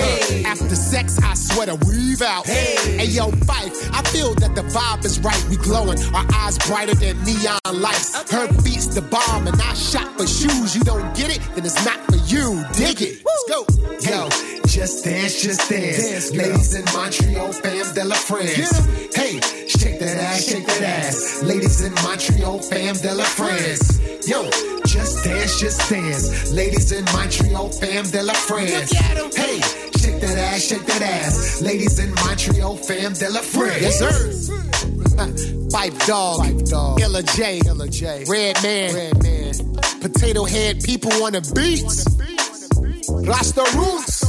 After 0.45 0.75
sex, 0.75 1.19
I 1.23 1.35
sweat 1.35 1.69
a 1.69 1.77
weave 1.87 2.23
out. 2.23 2.47
Hey. 2.47 3.05
yo, 3.07 3.31
Fife, 3.47 3.73
I 3.93 4.03
feel 4.11 4.35
that 4.37 4.55
the 4.55 4.63
vibe 4.63 5.05
is 5.05 5.19
right. 5.21 5.43
We 5.49 5.57
glowing, 5.57 5.99
our 6.15 6.27
eyes 6.35 6.59
brighter 6.59 6.95
than 6.95 7.23
neon 7.25 7.59
lights. 7.73 8.31
Her 8.31 8.49
beats 8.63 8.89
the 8.89 9.03
bomb, 9.03 9.47
and 9.47 9.61
I 9.61 9.75
shot 9.75 10.09
for 10.19 10.27
shoes. 10.27 10.75
You 10.75 10.83
don't 10.83 11.15
get 11.17 11.37
it, 11.37 11.41
then 11.55 11.65
it's 11.65 11.85
not 11.85 11.99
for 12.07 12.17
you. 12.27 12.65
Dig 12.75 13.03
it. 13.03 13.23
Let's 13.25 13.45
go. 13.49 13.67
Yo, 14.01 14.29
just 14.67 15.05
dance, 15.05 15.43
just 15.43 15.69
dance. 15.71 15.99
dance 15.99 16.33
Ladies 16.33 16.75
in 16.75 16.85
Montreal, 16.93 17.53
fam 17.53 17.95
de 17.95 18.05
la 18.05 18.17
France. 18.17 19.15
Hey, 19.15 19.41
shake 19.97 20.09
that 20.09 20.23
ass, 20.23 20.45
shake 20.45 20.67
that 20.67 20.83
ass. 20.83 21.43
Ladies 21.43 21.81
in 21.81 21.95
Montreal, 21.95 22.59
fam 22.59 22.97
de 22.97 23.15
la 23.15 23.25
France. 23.25 24.29
Yo, 24.29 24.51
just 24.85 25.25
dance, 25.25 25.61
just 25.61 25.91
dance. 25.91 26.53
Ladies 26.53 26.93
in 26.93 27.05
Montreal, 27.07 27.71
fam 27.71 28.05
de 28.11 28.23
la 28.23 28.35
France. 28.35 28.93
Hey, 28.93 29.61
shake 29.99 30.21
that 30.21 30.39
ass, 30.39 30.67
shake 30.67 30.85
that 30.87 31.03
ass. 31.03 31.63
Ladies 31.63 31.99
in 31.99 32.13
Montreal, 32.15 32.77
fam 32.77 33.13
de 33.15 33.31
la 33.31 33.41
France. 33.41 33.81
Yes, 33.81 33.99
sir. 33.99 34.33
Pipe 35.73 35.99
dog, 36.07 37.01
Illa 37.01 37.23
J, 37.23 37.61
Illa 37.67 37.89
J, 37.89 38.25
Red 38.29 38.63
Man, 38.63 38.95
Red 38.95 39.23
Man, 39.23 39.55
Potato 40.01 40.45
Head, 40.45 40.83
people 40.83 41.13
on 41.25 41.33
the 41.33 41.41
beats, 41.55 42.05
Rasta 43.27 43.65
Roots, 43.77 44.25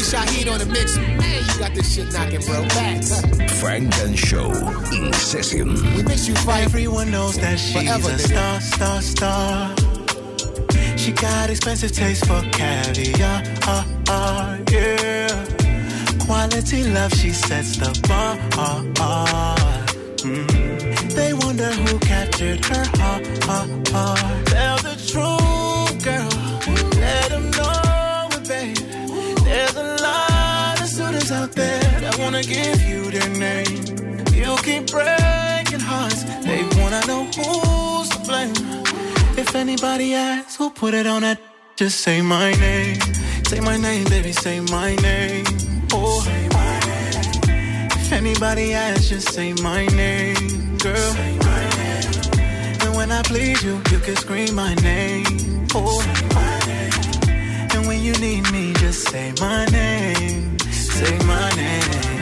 Ali 0.00 0.08
Shaheed 0.08 0.50
on 0.50 0.58
the 0.58 0.66
mix. 0.66 0.96
Man, 0.96 1.44
you 1.44 1.58
got 1.58 1.74
this 1.74 1.94
shit 1.94 2.10
knocking, 2.12 2.40
bro. 2.40 2.64
Facts. 2.70 3.20
Funk 3.60 3.94
and 3.98 4.18
Show 4.18 4.50
in 4.92 5.12
session. 5.12 5.74
We 5.94 6.02
miss 6.02 6.26
you, 6.26 6.34
Phife. 6.34 6.64
Everyone 6.64 7.10
knows 7.10 7.36
that 7.38 7.58
she's 7.58 7.72
Forever, 7.74 8.08
a 8.08 8.12
nigga. 8.12 8.60
star, 8.60 9.02
star, 9.02 9.02
star. 9.02 10.96
She 10.96 11.12
got 11.12 11.50
expensive 11.50 11.92
taste 11.92 12.26
for 12.26 12.40
caviar, 12.50 13.42
uh, 13.66 13.84
uh, 14.08 14.58
yeah. 14.70 15.28
Quality 16.24 16.84
love, 16.84 17.12
she 17.12 17.30
sets 17.30 17.76
the 17.76 17.90
bar. 18.08 18.36
Mm. 20.24 21.14
They 21.14 21.34
wonder 21.34 21.72
who 21.72 21.98
captured 21.98 22.64
her 22.66 22.84
heart. 22.96 23.24
Tell 24.46 24.76
the 24.78 24.96
truth, 25.10 25.59
there 31.54 32.00
that 32.00 32.18
wanna 32.18 32.42
give 32.42 32.80
you 32.82 33.10
their 33.10 33.28
name. 33.30 33.82
You 34.32 34.56
keep 34.62 34.90
breaking 34.90 35.80
hearts. 35.80 36.24
They 36.44 36.62
wanna 36.78 37.02
know 37.06 37.24
who's 37.36 38.08
to 38.10 38.18
blame. 38.26 38.54
If 39.36 39.54
anybody 39.54 40.14
asks 40.14 40.56
who 40.56 40.70
put 40.70 40.94
it 40.94 41.06
on 41.06 41.22
that, 41.22 41.40
just 41.76 42.00
say 42.00 42.20
my 42.20 42.52
name. 42.52 43.00
Say 43.46 43.60
my 43.60 43.76
name, 43.76 44.04
baby, 44.04 44.32
say 44.32 44.60
my 44.60 44.94
name. 44.96 45.44
Oh, 45.92 46.20
say 46.20 46.48
my 46.52 46.78
name. 46.86 47.88
If 47.92 48.12
anybody 48.12 48.74
asks, 48.74 49.08
just 49.08 49.32
say 49.32 49.52
my 49.54 49.86
name, 49.86 50.78
girl. 50.78 50.96
Say 50.96 51.38
my 51.38 51.62
name. 51.76 52.78
And 52.82 52.96
when 52.96 53.10
I 53.10 53.22
please 53.22 53.62
you, 53.62 53.76
you 53.90 53.98
can 53.98 54.16
scream 54.16 54.54
my 54.54 54.74
name. 54.76 55.26
Oh, 55.74 56.00
say 56.00 56.26
my 56.34 56.58
name. 56.66 57.68
And 57.74 57.86
when 57.86 58.02
you 58.02 58.12
need 58.14 58.50
me, 58.52 58.72
just 58.74 59.08
say 59.08 59.32
my 59.40 59.64
name. 59.66 60.49
Say 61.00 61.18
my 61.26 61.50
name. 61.56 62.20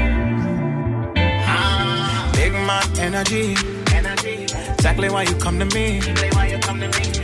Ah, 1.46 2.30
big 2.36 2.52
my 2.52 2.82
energy. 3.00 3.56
Exactly 4.74 5.10
why 5.10 5.22
you 5.24 5.34
come 5.36 5.58
to 5.58 5.66
me. 5.74 6.00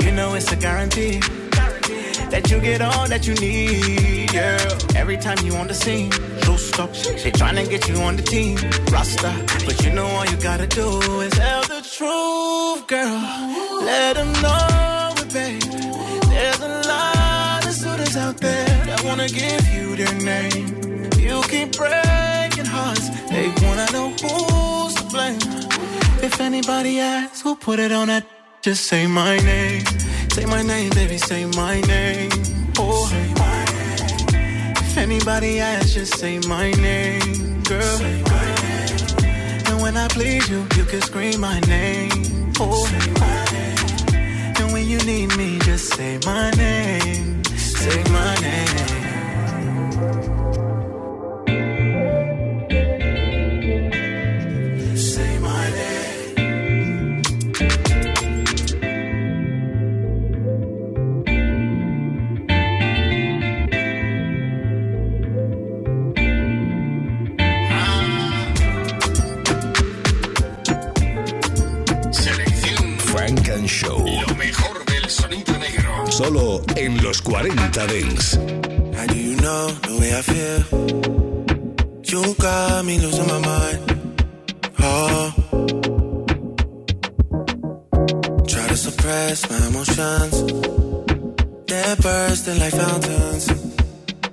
You 0.05 0.11
know 0.11 0.35
it's 0.35 0.51
a 0.51 0.57
guarantee 0.57 1.21
that 2.33 2.51
you 2.51 2.61
get 2.61 2.83
all 2.83 3.07
that 3.07 3.25
you 3.25 3.35
need. 3.35 4.33
Yeah. 4.33 4.59
Every 4.97 5.17
time 5.17 5.39
you 5.47 5.55
on 5.55 5.69
the 5.69 5.75
scene, 5.75 6.11
stop. 6.59 6.93
They 6.93 7.31
tryna 7.31 7.69
get 7.69 7.89
you 7.89 7.97
on 7.97 8.17
the 8.17 8.23
team, 8.23 8.57
Rasta. 8.93 9.33
But 9.67 9.85
you 9.85 9.91
know 9.93 10.07
all 10.07 10.27
you 10.27 10.37
gotta 10.37 10.67
do 10.67 11.21
is 11.21 11.33
tell 11.33 11.63
the 11.63 11.81
truth, 11.97 12.87
girl. 12.87 13.19
Let 13.83 14.17
them 14.17 14.33
know 14.43 15.15
it, 15.23 15.33
babe. 15.33 15.63
There's 16.33 16.61
a 16.61 16.73
lot 16.89 17.67
of 17.67 17.73
suitors 17.73 18.17
out 18.17 18.37
there 18.39 18.85
that 18.87 19.03
wanna 19.05 19.29
give 19.29 19.65
you 19.75 19.97
their 19.97 20.15
name. 20.15 20.67
You 21.19 21.43
keep 21.53 21.77
breaking 21.77 22.67
hearts. 22.67 23.09
They 23.31 23.49
wanna 23.65 23.87
know 23.93 24.09
who's 24.23 24.95
to 24.95 25.05
blame. 25.13 25.41
If 26.23 26.41
anybody 26.41 27.01
asks 27.01 27.41
who 27.43 27.57
put 27.57 27.79
it 27.79 27.93
on 27.93 28.09
that, 28.09 28.25
just 28.63 28.85
say 28.87 29.07
my 29.07 29.37
name. 29.39 29.85
Say 30.31 30.45
my 30.45 30.63
name, 30.63 30.91
baby, 30.91 31.19
say 31.19 31.45
my 31.47 31.81
name. 31.83 32.31
Oh, 32.79 33.07
say 33.07 33.38
my 34.99 35.05
name. 35.05 35.13
If 35.13 35.23
anybody 35.23 35.61
asks, 35.61 35.95
just 35.95 36.19
say 36.19 36.39
my 36.41 36.71
name, 36.73 37.63
girl. 37.63 37.99
My 37.99 38.55
name. 38.63 39.63
And 39.67 39.83
when 39.83 39.97
I 39.97 40.09
please 40.09 40.49
you, 40.49 40.67
you 40.77 40.85
can 40.85 41.01
scream 41.03 41.41
my 41.41 41.61
name. 41.61 42.53
Oh, 42.61 42.85
my 43.21 43.45
name. 43.53 44.55
And 44.57 44.73
when 44.73 44.87
you 44.89 44.99
need 44.99 45.37
me, 45.37 45.59
just 45.61 45.95
say 45.95 46.19
my 46.25 46.51
name. 46.53 47.45
Say 47.45 48.03
my 48.11 48.35
name. 48.41 48.98
Solo 76.59 76.77
en 76.77 77.03
los 77.03 77.23
40 77.23 77.87
Dance. 77.87 78.37
Do 78.37 79.15
you 79.17 79.37
know 79.37 79.69
the 79.87 79.97
way 80.01 80.15
I 80.15 80.23
feel? 80.23 80.65
You 82.05 82.35
got 82.35 82.85
me 82.85 82.99
losing 82.99 83.27
my 83.27 83.39
mind. 83.39 83.81
Oh. 84.81 85.33
Try 88.47 88.67
to 88.69 88.77
suppress 88.77 89.49
my 89.51 89.67
emotions. 89.69 90.43
They're 91.67 91.97
bursting 91.97 92.59
like 92.59 92.75
fountains. 92.75 93.53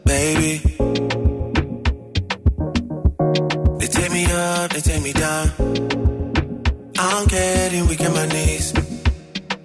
Baby. 0.06 0.62
They 3.80 3.88
take 3.88 4.12
me 4.12 4.26
up, 4.26 4.72
they 4.72 4.82
take 4.82 5.04
me 5.04 5.14
down. 5.14 5.52
I'm 6.98 7.28
getting 7.28 7.88
weak 7.88 8.02
in 8.02 8.14
my 8.14 8.26
knees. 8.28 8.74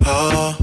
Oh. 0.04 0.59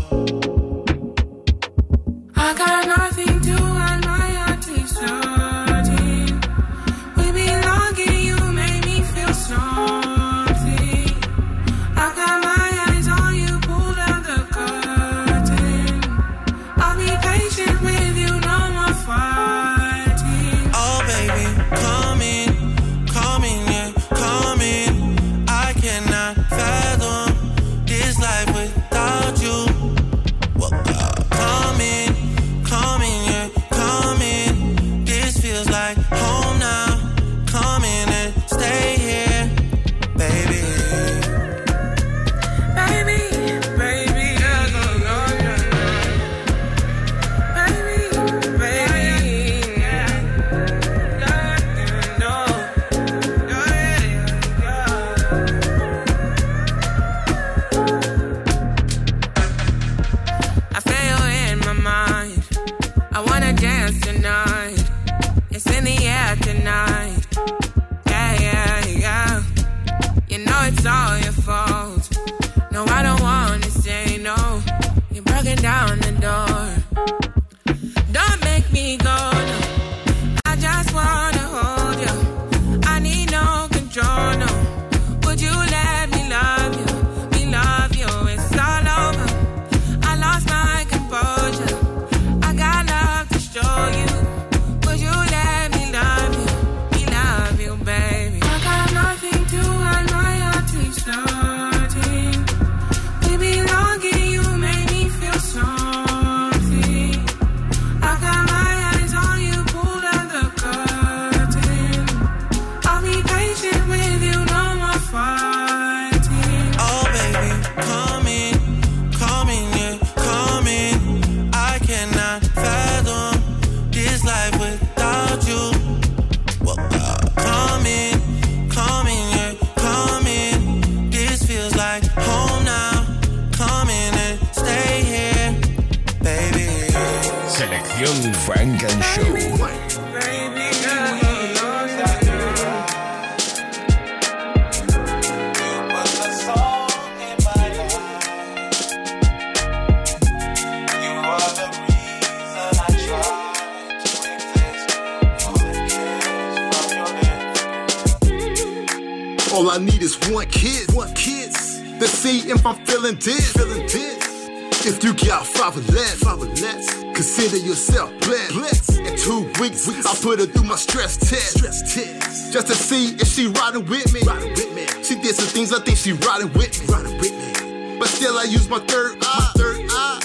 Put 170.22 170.40
her 170.40 170.46
through 170.46 170.64
my 170.64 170.76
stress 170.76 171.18
test, 171.18 171.58
stress 171.60 171.94
test, 171.94 172.54
just 172.54 172.68
to 172.68 172.76
see 172.76 173.16
if 173.16 173.28
she 173.28 173.48
riding 173.48 173.86
with 173.86 174.14
me. 174.14 174.22
Riding 174.22 174.52
with 174.52 174.74
me. 174.74 174.86
She 175.04 175.16
did 175.16 175.36
some 175.36 175.48
things 175.48 175.74
I 175.74 175.80
think 175.80 175.98
she 175.98 176.14
riding 176.14 176.52
with 176.54 176.74
me. 176.80 176.94
Riding 176.94 177.18
with 177.18 177.32
me. 177.32 178.00
But 178.00 178.10
still, 178.10 178.38
I 178.38 178.44
use 178.44 178.70
my 178.70 178.80
third 178.80 179.18
eye. 179.22 179.52
My 179.56 179.62
third 179.62 179.86
eye. 179.90 180.20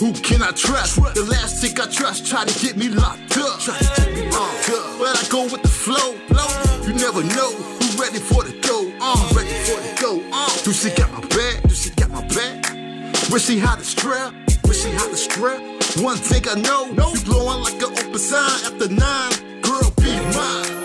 Who 0.00 0.12
can 0.12 0.42
I 0.42 0.50
trust? 0.50 0.96
The 1.14 1.24
last 1.24 1.62
chick 1.62 1.80
I 1.80 1.86
trust 1.90 2.26
tried 2.26 2.48
to 2.48 2.58
get 2.64 2.76
me 2.76 2.88
locked 2.88 3.38
up. 3.38 3.60
Try 3.60 3.78
to 3.78 4.00
get 4.00 4.14
me 4.14 4.30
locked 4.30 4.70
up. 4.70 4.98
But 4.98 5.16
I 5.16 5.28
go 5.30 5.44
with 5.44 5.62
the 5.62 5.68
flow. 5.68 6.12
You 6.86 6.94
never 6.94 7.22
know 7.22 7.50
who 7.50 8.00
ready 8.00 8.18
for 8.18 8.44
the 8.44 8.52
go. 8.60 8.92
Uh, 9.00 9.32
ready 9.34 9.50
for 9.64 9.80
the 9.80 9.98
go. 10.00 10.22
Uh, 10.32 10.48
do 10.62 10.72
she 10.72 10.90
got 10.90 11.10
my 11.12 11.20
back? 11.20 11.62
Do 11.62 11.74
she 11.74 11.90
got 11.90 12.10
my 12.10 12.22
back? 12.28 13.30
Wish 13.30 13.46
she 13.46 13.58
had 13.58 13.78
a 13.78 13.84
strap. 13.84 14.34
One 16.02 16.18
thing 16.18 16.46
I 16.46 16.54
know, 16.60 16.86
you 16.88 17.24
blowing 17.24 17.62
like 17.62 17.76
an 17.82 17.84
open 17.84 18.18
sign 18.18 18.64
after 18.66 18.88
nine. 18.88 19.32
Girl, 19.62 19.90
be 19.96 20.12
mine. 20.36 20.76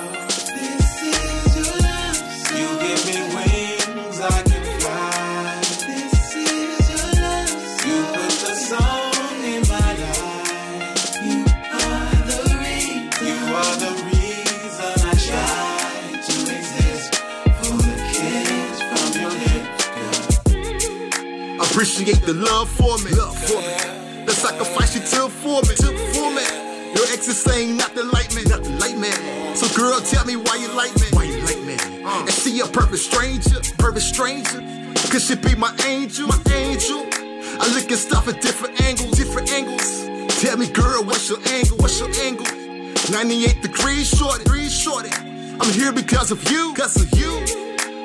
This 0.56 1.04
is 1.04 1.56
your 1.58 1.76
love. 1.84 2.18
You 2.56 2.68
give 2.80 3.06
me 3.08 3.20
wings, 3.36 4.20
I 4.22 4.42
can 4.42 4.64
fly. 4.80 5.60
This 5.86 6.36
is 6.36 6.90
your 6.90 7.22
love. 7.22 7.52
You 7.86 7.98
put 8.16 8.34
the 8.48 8.56
song 8.56 9.44
in 9.44 9.62
my 9.68 9.94
life. 10.00 11.16
You 11.28 11.44
are 11.76 12.16
the 12.32 12.42
reason. 12.64 13.28
You 13.28 13.38
are 13.62 13.76
the 13.84 13.92
reason 14.08 14.94
I 15.06 15.08
try 15.28 16.22
to 16.28 16.36
exist. 16.56 17.12
For 17.60 17.76
the 17.84 17.96
kiss 18.16 18.76
from 18.90 19.10
your 19.22 19.34
lips, 19.44 19.84
Appreciate 21.70 22.22
the 22.26 22.34
love 22.34 22.70
for 22.70 22.98
me. 23.00 23.12
Love 23.12 23.38
for 23.38 23.60
me. 23.60 23.81
The 25.12 25.18
sacrifice 25.18 25.20
you 25.20 25.20
took 25.20 25.32
for 25.32 25.62
me. 25.62 25.76
Took 25.76 25.98
for 26.16 26.32
me. 26.32 26.94
Your 26.96 27.06
ex 27.12 27.28
is 27.28 27.42
saying 27.42 27.78
nothing 27.78 28.10
like 28.12 28.34
me. 28.34 28.44
Nothing 28.44 28.80
like 28.80 28.98
me. 28.98 29.12
So 29.56 29.68
girl, 29.76 30.00
tell 30.00 30.26
me 30.26 30.36
why 30.36 30.56
you 30.56 30.72
like 30.74 30.96
me. 30.96 31.08
Why 31.12 31.24
you 31.26 31.42
like 31.42 31.62
me? 31.62 31.76
Uh. 32.04 32.22
And 32.22 32.32
she 32.32 32.60
a 32.62 32.66
perfect 32.66 33.00
stranger. 33.02 33.60
Perfect 33.78 34.06
stranger. 34.06 34.60
Cause 35.12 35.26
she 35.28 35.36
be 35.36 35.56
my 35.56 35.74
angel. 35.86 36.28
My 36.28 36.40
angel. 36.54 37.08
I 37.60 37.72
look 37.76 37.92
at 37.92 37.98
stuff 37.98 38.28
at 38.28 38.42
different 38.42 38.80
angles. 38.82 39.12
Different 39.18 39.52
angles. 39.52 40.08
Tell 40.42 40.58
me, 40.58 40.68
girl, 40.68 41.04
what's 41.04 41.30
your 41.30 41.40
angle? 41.50 41.78
What's 41.78 42.00
your 42.00 42.10
angle? 42.24 42.46
98 43.12 43.62
degrees 43.62 44.10
shorty. 44.10 44.44
Degrees 44.44 44.74
shorty. 44.74 45.10
I'm 45.12 45.72
here 45.74 45.92
because 45.92 46.32
of 46.32 46.50
you. 46.50 46.74
Because 46.74 46.96
of 47.02 47.20
you. 47.20 47.61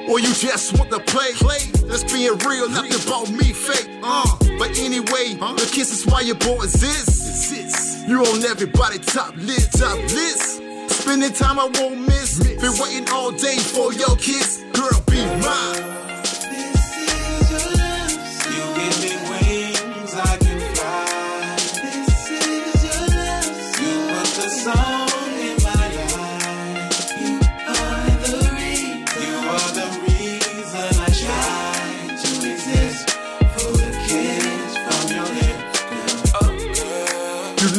Or 0.08 0.20
you 0.20 0.32
just 0.34 0.78
want 0.78 0.90
to 0.90 1.00
play? 1.00 1.32
Play. 1.34 1.58
Let's 1.84 2.04
be 2.04 2.28
real, 2.46 2.68
nothing 2.68 2.94
about 3.06 3.30
me 3.30 3.52
fake. 3.52 3.90
Uh, 4.02 4.36
but 4.58 4.78
anyway, 4.78 5.34
the 5.34 5.68
kiss 5.72 5.92
is 5.92 6.06
why 6.06 6.20
your 6.20 6.36
boy 6.36 6.62
exists. 6.62 8.04
You 8.06 8.20
on 8.24 8.44
everybody 8.44 8.98
top 8.98 9.34
list, 9.36 9.78
top 9.78 9.98
list. 9.98 10.62
Spending 10.90 11.32
time 11.32 11.58
I 11.58 11.66
won't 11.74 12.00
miss. 12.06 12.38
Been 12.38 12.72
waiting 12.78 13.08
all 13.10 13.32
day 13.32 13.58
for 13.58 13.92
your 13.92 14.16
kiss. 14.16 14.64
Girl, 14.72 15.02
be 15.08 15.24
mine. 15.42 16.15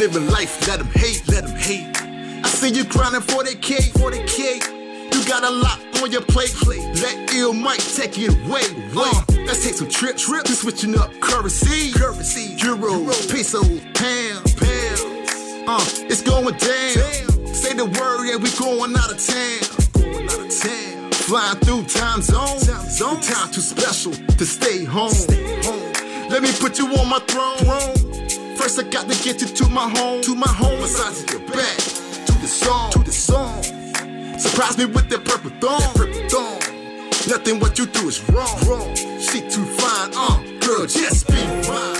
Living 0.07 0.29
life, 0.31 0.65
let 0.67 0.79
them 0.79 0.87
hate, 0.87 1.21
let 1.27 1.45
them 1.45 1.55
hate. 1.55 1.85
I 2.43 2.47
see 2.47 2.69
you 2.69 2.85
grinding 2.85 3.21
for 3.21 3.43
that 3.43 3.61
cake, 3.61 3.91
for 3.99 4.09
that 4.11 4.25
cake. 4.27 4.63
You 5.13 5.25
got 5.27 5.43
a 5.43 5.51
lot 5.51 5.79
on 6.01 6.11
your 6.11 6.21
plate. 6.21 6.53
Let 6.65 7.33
ill 7.33 7.53
Mike 7.53 7.83
take 7.83 8.17
it 8.17 8.31
away. 8.45 8.63
Uh, 8.95 9.23
let's 9.45 9.65
take 9.65 9.75
some 9.75 9.89
trips. 9.89 10.25
Trips. 10.25 10.49
We 10.49 10.55
switching 10.55 10.97
up 10.97 11.11
currency, 11.19 11.91
currency, 11.91 12.55
euro, 12.63 12.91
euro. 12.91 13.13
peso, 13.27 13.61
pound, 13.99 14.43
pounds. 14.55 15.31
Uh, 15.67 15.83
it's 16.07 16.21
going 16.21 16.55
down. 16.55 17.53
Say 17.53 17.73
the 17.73 17.85
word, 17.85 18.27
yeah, 18.27 18.37
we 18.37 18.49
going 18.55 18.95
out 18.95 19.11
of 19.11 19.19
town. 19.19 19.59
Going 19.99 20.23
out 20.23 20.39
of 20.39 20.51
town. 20.55 21.11
Flying 21.11 21.59
through 21.59 21.83
time 21.83 22.21
zones. 22.21 22.67
Time 22.67 22.89
zone. 22.89 23.19
Time 23.21 23.51
too 23.51 23.61
special 23.61 24.13
to 24.13 24.45
stay 24.45 24.85
home. 24.85 25.09
Stay 25.09 25.61
home. 25.63 26.29
Let 26.29 26.43
me 26.43 26.51
put 26.59 26.79
you 26.79 26.87
on 26.95 27.09
my 27.09 27.19
throne. 27.19 28.06
First, 28.57 28.79
I 28.79 28.83
got 28.83 29.07
to 29.07 29.23
get 29.23 29.39
you 29.41 29.47
to 29.47 29.69
my 29.69 29.87
home. 29.87 30.21
To 30.23 30.35
my 30.35 30.47
home, 30.47 30.79
Besides 30.81 31.31
your 31.31 31.41
back. 31.41 31.77
To 32.25 32.33
the 32.41 32.47
song. 32.47 32.91
To 32.91 32.99
the 32.99 33.11
song. 33.11 33.61
Surprise 34.39 34.77
me 34.77 34.85
with 34.85 35.09
that 35.09 35.23
purple 35.25 35.51
thong. 35.61 35.79
That 35.79 35.95
purple 35.95 36.29
thong. 36.29 36.59
Nothing 37.29 37.59
what 37.59 37.77
you 37.77 37.85
do 37.85 38.07
is 38.07 38.27
wrong. 38.29 38.57
Wrong. 38.65 38.95
She 38.95 39.41
too 39.41 39.65
fine. 39.65 40.11
Uh, 40.15 40.41
girl, 40.65 40.87
just 40.87 41.27
be 41.27 41.35
mine. 41.69 41.96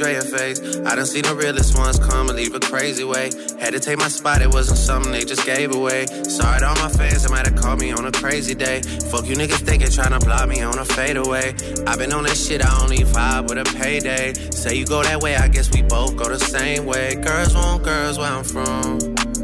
I 0.00 0.94
done 0.94 1.06
seen 1.06 1.24
the 1.24 1.34
realest 1.34 1.76
ones 1.76 1.98
come 1.98 2.28
and 2.28 2.36
leave 2.36 2.54
a 2.54 2.60
crazy 2.60 3.02
way. 3.02 3.30
Had 3.58 3.72
to 3.72 3.80
take 3.80 3.98
my 3.98 4.06
spot, 4.06 4.40
it 4.42 4.52
wasn't 4.52 4.78
something 4.78 5.10
they 5.10 5.24
just 5.24 5.44
gave 5.44 5.74
away. 5.74 6.06
Sorry 6.06 6.60
to 6.60 6.68
all 6.68 6.76
my 6.76 6.88
fans, 6.88 7.24
they 7.24 7.30
might 7.30 7.46
have 7.46 7.56
called 7.56 7.80
me 7.80 7.90
on 7.90 8.06
a 8.06 8.12
crazy 8.12 8.54
day. 8.54 8.80
Fuck 9.10 9.26
you 9.26 9.34
niggas 9.34 9.66
thinking, 9.66 9.88
tryna 9.88 10.20
block 10.20 10.48
me 10.48 10.62
on 10.62 10.78
a 10.78 10.84
fadeaway. 10.84 11.52
i 11.88 11.96
been 11.96 12.12
on 12.12 12.22
this 12.22 12.46
shit, 12.46 12.64
I 12.64 12.80
only 12.80 12.98
vibe 12.98 13.48
with 13.48 13.58
a 13.58 13.64
payday. 13.76 14.34
Say 14.52 14.76
you 14.76 14.86
go 14.86 15.02
that 15.02 15.20
way, 15.20 15.34
I 15.34 15.48
guess 15.48 15.68
we 15.74 15.82
both 15.82 16.16
go 16.16 16.28
the 16.28 16.38
same 16.38 16.86
way. 16.86 17.16
Girls 17.16 17.56
want 17.56 17.82
girls 17.82 18.18
where 18.18 18.30
I'm 18.30 18.44
from. 18.44 19.00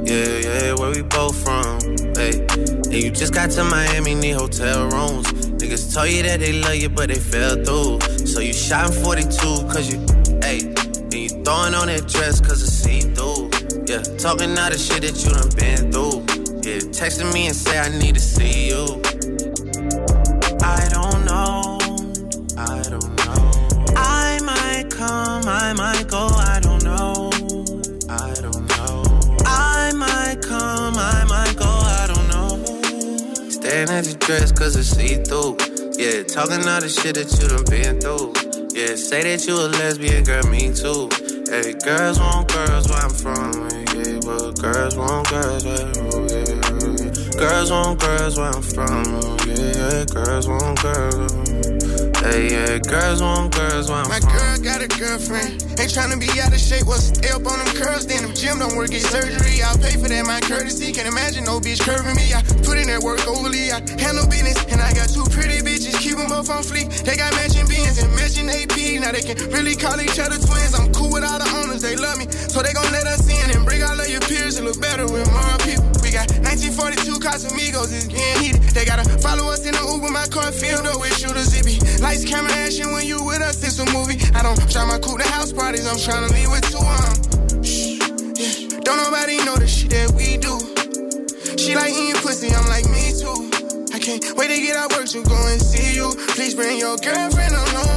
Yeah, 0.06 0.38
yeah, 0.38 0.74
where 0.74 0.92
we 0.92 1.02
both 1.02 1.34
from. 1.42 1.80
Hey, 2.14 2.46
and 2.54 2.94
you 2.94 3.10
just 3.10 3.34
got 3.34 3.50
to 3.50 3.64
Miami, 3.64 4.14
need 4.14 4.36
hotel 4.36 4.88
rooms. 4.88 5.26
Niggas 5.58 5.92
told 5.92 6.10
you 6.10 6.22
that 6.22 6.38
they 6.38 6.52
love 6.52 6.76
you, 6.76 6.90
but 6.90 7.08
they 7.08 7.18
fell 7.18 7.56
through. 7.56 8.00
So 8.24 8.38
you 8.38 8.52
shot 8.52 8.94
in 8.94 9.02
42, 9.02 9.28
cause 9.66 9.92
you 9.92 10.23
throwing 11.44 11.74
on 11.74 11.86
that 11.88 12.08
dress, 12.08 12.40
cause 12.40 12.62
it's 12.62 12.72
see 12.72 13.00
through. 13.00 13.50
Yeah, 13.86 14.02
talking 14.16 14.56
all 14.58 14.70
the 14.70 14.78
shit 14.78 15.02
that 15.02 15.14
you 15.20 15.30
done 15.30 15.52
been 15.60 15.92
through. 15.92 16.24
Yeah, 16.64 16.80
texting 16.96 17.32
me 17.34 17.46
and 17.46 17.56
say 17.56 17.78
I 17.78 17.88
need 18.00 18.14
to 18.14 18.20
see 18.20 18.68
you. 18.72 18.84
I 20.64 20.88
don't 20.88 21.24
know. 21.28 21.78
I 22.56 22.80
don't 22.88 23.12
know. 23.20 23.94
I 23.94 24.40
might 24.42 24.88
come, 24.90 25.44
I 25.44 25.74
might 25.74 26.08
go. 26.08 26.26
I 26.32 26.60
don't 26.60 26.82
know. 26.82 27.30
I 28.08 28.32
don't 28.40 28.64
know. 28.72 29.04
I 29.44 29.92
might 29.94 30.40
come, 30.40 30.96
I 30.96 31.24
might 31.28 31.54
go. 31.56 31.68
I 31.68 32.08
don't 32.08 32.28
know. 32.32 33.50
Staring 33.50 33.90
at 33.90 34.06
your 34.06 34.16
dress 34.16 34.50
cause 34.50 34.76
it's 34.76 34.88
see 34.88 35.22
through. 35.22 35.58
Yeah, 36.00 36.22
talking 36.24 36.66
all 36.66 36.80
the 36.80 36.88
shit 36.88 37.14
that 37.16 37.28
you 37.36 37.48
done 37.48 37.64
been 37.68 38.00
through. 38.00 38.32
Yeah, 38.74 38.96
say 38.96 39.22
that 39.22 39.46
you 39.46 39.54
a 39.54 39.68
lesbian, 39.78 40.24
girl, 40.24 40.42
me 40.48 40.72
too. 40.72 41.08
Hey, 41.46 41.74
girls 41.74 42.18
want 42.18 42.48
girls 42.48 42.88
where 42.88 42.98
I'm 43.00 43.10
from. 43.10 43.52
Yeah, 43.94 44.18
but 44.24 44.58
girls 44.60 44.96
want 44.96 45.28
girls 45.28 45.64
where 45.64 45.92
oh, 45.96 46.26
yeah. 46.28 47.38
Girls 47.38 47.70
want 47.70 48.00
girls 48.00 48.36
where 48.38 48.50
I'm 48.50 48.62
from. 48.62 49.04
Yeah, 49.46 50.04
girls 50.06 50.48
want 50.48 50.80
girls. 50.80 51.63
Hey, 52.24 52.48
yeah, 52.48 52.78
girls 52.80 53.20
want 53.20 53.52
girls 53.52 53.90
want. 53.92 54.08
My 54.08 54.16
girl 54.16 54.56
got 54.64 54.80
a 54.80 54.88
girlfriend. 54.88 55.60
Ain't 55.76 55.92
tryna 55.92 56.16
be 56.16 56.24
out 56.40 56.56
of 56.56 56.58
shape. 56.58 56.88
What's 56.88 57.12
stay 57.12 57.28
up 57.28 57.44
on 57.44 57.60
them 57.60 57.68
curls? 57.76 58.08
Then 58.08 58.24
if 58.24 58.32
gym 58.32 58.64
don't 58.64 58.80
work, 58.80 58.96
get 58.96 59.04
surgery. 59.04 59.60
I'll 59.60 59.76
pay 59.76 60.00
for 60.00 60.08
that, 60.08 60.24
my 60.24 60.40
courtesy. 60.40 60.88
Can't 60.96 61.04
imagine 61.04 61.44
no 61.44 61.60
bitch 61.60 61.84
curving 61.84 62.16
me. 62.16 62.32
I 62.32 62.40
put 62.64 62.80
in 62.80 62.88
that 62.88 63.04
work 63.04 63.20
overly. 63.28 63.68
I 63.76 63.84
handle 64.00 64.24
business. 64.24 64.56
And 64.72 64.80
I 64.80 64.96
got 64.96 65.12
two 65.12 65.28
pretty 65.36 65.60
bitches. 65.60 66.00
Keep 66.00 66.16
them 66.16 66.32
both 66.32 66.48
on 66.48 66.64
fleek. 66.64 66.88
They 67.04 67.12
got 67.20 67.36
matching 67.36 67.68
beans 67.68 68.00
and 68.00 68.08
matching 68.16 68.48
AP. 68.48 69.04
Now 69.04 69.12
they 69.12 69.20
can 69.20 69.36
really 69.52 69.76
call 69.76 70.00
each 70.00 70.16
other 70.16 70.40
twins. 70.40 70.72
I'm 70.72 70.96
cool 70.96 71.12
with 71.12 71.28
all 71.28 71.36
the 71.36 71.50
owners. 71.60 71.84
They 71.84 71.92
love 71.92 72.16
me. 72.16 72.24
So 72.32 72.64
they 72.64 72.72
gon' 72.72 72.88
let 72.88 73.04
us 73.04 73.28
in 73.28 73.52
and 73.52 73.68
bring 73.68 73.84
all 73.84 74.00
of 74.00 74.08
your 74.08 74.24
peers 74.24 74.56
and 74.56 74.64
look 74.64 74.80
better 74.80 75.04
with 75.04 75.28
more 75.28 75.60
people. 75.60 75.84
We 76.14 76.22
got 76.22 76.30
1942 76.46 77.18
Casamigos. 77.18 77.90
It's 77.90 78.06
getting 78.06 78.38
heated. 78.38 78.62
They 78.70 78.84
gotta 78.84 79.02
follow 79.18 79.50
us 79.50 79.66
in 79.66 79.74
the 79.74 79.82
Uber. 79.82 80.14
My 80.14 80.30
car 80.30 80.52
filled 80.52 80.86
up 80.86 81.02
with 81.02 81.10
shooters. 81.18 81.50
It 81.58 81.66
be 81.66 81.74
lights, 81.98 82.22
camera, 82.24 82.54
action. 82.54 82.92
When 82.92 83.04
you 83.04 83.18
with 83.24 83.42
us, 83.42 83.58
it's 83.66 83.82
a 83.82 83.86
movie. 83.90 84.22
I 84.30 84.46
don't 84.46 84.54
try 84.70 84.86
my 84.86 85.02
cool 85.02 85.18
to 85.18 85.26
house 85.26 85.50
parties. 85.50 85.90
I'm 85.90 85.98
trying 85.98 86.22
to 86.22 86.30
leave 86.30 86.46
with 86.54 86.62
two 86.70 86.78
um. 86.78 87.66
Shh, 87.66 87.98
yeah. 88.38 88.78
Don't 88.86 89.02
nobody 89.02 89.42
know 89.42 89.58
the 89.58 89.66
shit 89.66 89.90
that 89.90 90.14
we 90.14 90.38
do. 90.38 90.54
She 91.58 91.74
like 91.74 91.90
eating 91.90 92.22
pussy. 92.22 92.54
I'm 92.54 92.70
like 92.70 92.86
me 92.94 93.10
too. 93.18 93.50
I 93.90 93.98
can't 93.98 94.22
wait 94.38 94.54
to 94.54 94.58
get 94.62 94.78
out 94.78 94.94
work 94.94 95.10
to 95.10 95.22
go 95.26 95.34
and 95.50 95.58
see 95.58 95.98
you. 95.98 96.14
Please 96.38 96.54
bring 96.54 96.78
your 96.78 96.94
girlfriend 96.94 97.58
along. 97.58 97.93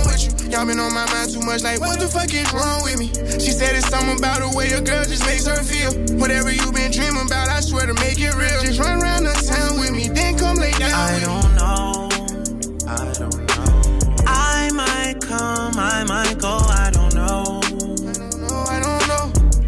Y'all 0.51 0.65
been 0.65 0.79
on 0.79 0.93
my 0.93 1.05
mind 1.11 1.31
too 1.33 1.41
much. 1.41 1.61
Like 1.61 1.79
what 1.81 1.99
the 1.99 2.07
fuck 2.07 2.33
is 2.33 2.47
wrong 2.53 2.81
with 2.83 2.97
me? 2.99 3.07
She 3.39 3.51
said 3.51 3.75
it's 3.75 3.89
something 3.89 4.17
about 4.17 4.39
the 4.39 4.55
way 4.55 4.71
a 4.71 4.79
girl 4.79 5.03
just 5.03 5.25
makes 5.25 5.45
her 5.45 5.61
feel. 5.61 5.91
Whatever 6.17 6.51
you 6.51 6.71
been 6.71 6.91
dreaming 6.91 7.27
about, 7.27 7.49
I 7.49 7.59
swear 7.59 7.85
to 7.85 7.93
make 7.95 8.19
it 8.19 8.33
real. 8.33 8.61
Just 8.63 8.79
run 8.79 9.01
around 9.01 9.25
the 9.25 9.35
town 9.35 9.79
with 9.79 9.91
me, 9.91 10.07
then 10.07 10.37
come 10.37 10.55
lay 10.55 10.71
down 10.79 10.95
I 10.95 11.19
don't 11.19 11.51
know. 11.59 12.07
I 12.87 13.11
don't 13.19 13.43
know. 13.43 14.23
I 14.25 14.71
might 14.71 15.19
come, 15.19 15.75
I 15.75 16.05
might 16.07 16.39
go. 16.39 16.55
I 16.63 16.91
don't 16.95 17.13
know. 17.13 17.59
I 18.71 18.79
don't 18.79 19.03
know. 19.11 19.25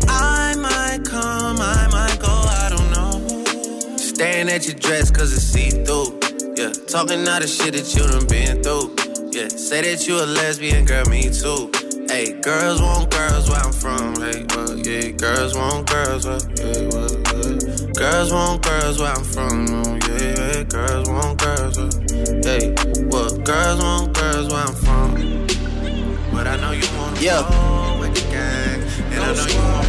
I 0.08 0.56
might 0.56 1.04
come, 1.04 1.60
I 1.60 1.88
might 1.92 2.18
go. 2.24 2.32
I 2.32 2.72
don't 2.72 2.90
know. 2.96 3.98
Staring 3.98 4.48
at 4.48 4.66
your 4.66 4.76
dress 4.76 5.12
cause 5.12 5.34
it's 5.34 5.44
see 5.44 5.72
through. 5.72 6.18
Yeah, 6.56 6.72
talking 6.88 7.28
all 7.28 7.40
the 7.40 7.48
shit 7.48 7.74
that 7.74 7.94
you 7.94 8.08
done 8.08 8.28
been 8.28 8.64
through. 8.64 9.09
Yeah, 9.40 9.48
say 9.48 9.80
that 9.84 10.06
you 10.06 10.18
a 10.18 10.28
lesbian, 10.28 10.84
girl, 10.84 11.06
me 11.06 11.32
too. 11.32 11.72
Hey, 12.12 12.34
girls 12.42 12.82
want 12.82 13.10
girls 13.10 13.50
where 13.50 13.62
I'm 13.62 13.72
from. 13.72 14.20
Hey, 14.20 14.44
well, 14.52 14.76
yeah, 14.76 15.12
girls 15.12 15.56
want 15.56 15.88
girls 15.88 16.28
where, 16.28 16.44
yeah, 16.60 16.92
well, 16.92 17.08
yeah. 17.08 17.88
Girls 17.96 18.34
want 18.34 18.62
girls 18.68 19.00
where 19.00 19.14
I'm 19.16 19.24
from. 19.24 19.66
Oh, 19.72 19.98
yeah, 20.10 20.58
yeah, 20.60 20.64
girls 20.64 21.08
want 21.08 21.40
girls 21.40 21.80
where, 21.80 21.88
hey, 22.44 22.76
well, 23.08 23.32
girls 23.38 23.80
want 23.80 24.12
girls 24.12 24.52
where 24.52 24.60
I'm 24.60 24.76
from. 24.76 25.48
But 26.34 26.46
I 26.46 26.58
know 26.58 26.72
you 26.72 26.84
wanna 26.98 27.22
Yeah. 27.22 27.48
with 27.98 28.14
the 28.16 28.26
gang, 28.36 28.84
and 29.14 29.24
I 29.24 29.34
know 29.34 29.48
you 29.48 29.56
wanna 29.56 29.89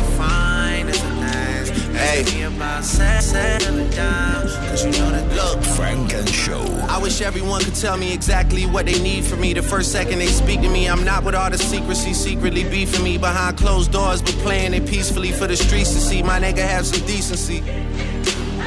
look. 5.35 5.63
Funk 5.63 6.15
and 6.15 6.29
Show. 6.29 6.63
I 6.89 6.99
wish 6.99 7.21
everyone 7.21 7.63
could 7.63 7.75
tell 7.75 7.97
me 7.97 8.13
exactly 8.15 8.65
what 8.67 8.87
they 8.87 9.01
need 9.03 9.25
from 9.25 9.41
me. 9.41 9.53
The 9.53 9.63
first 9.63 9.93
second 9.93 10.19
they 10.19 10.27
speak 10.27 10.63
to 10.63 10.69
me, 10.69 10.89
I'm 10.89 11.05
not 11.05 11.25
with 11.25 11.35
all 11.35 11.51
the 11.51 11.59
secrecy, 11.59 12.15
secretly 12.15 12.65
beefing 12.65 13.05
me 13.05 13.19
behind 13.19 13.59
closed 13.59 13.93
doors, 13.93 14.23
but 14.23 14.35
playing 14.37 14.75
it 14.75 14.87
peacefully 14.89 15.33
for 15.33 15.47
the 15.47 15.57
streets 15.57 15.93
to 15.93 16.01
see. 16.01 16.23
My 16.23 16.41
nigga 16.41 16.67
have 16.67 16.87
some 16.87 17.07
decency. 17.07 17.63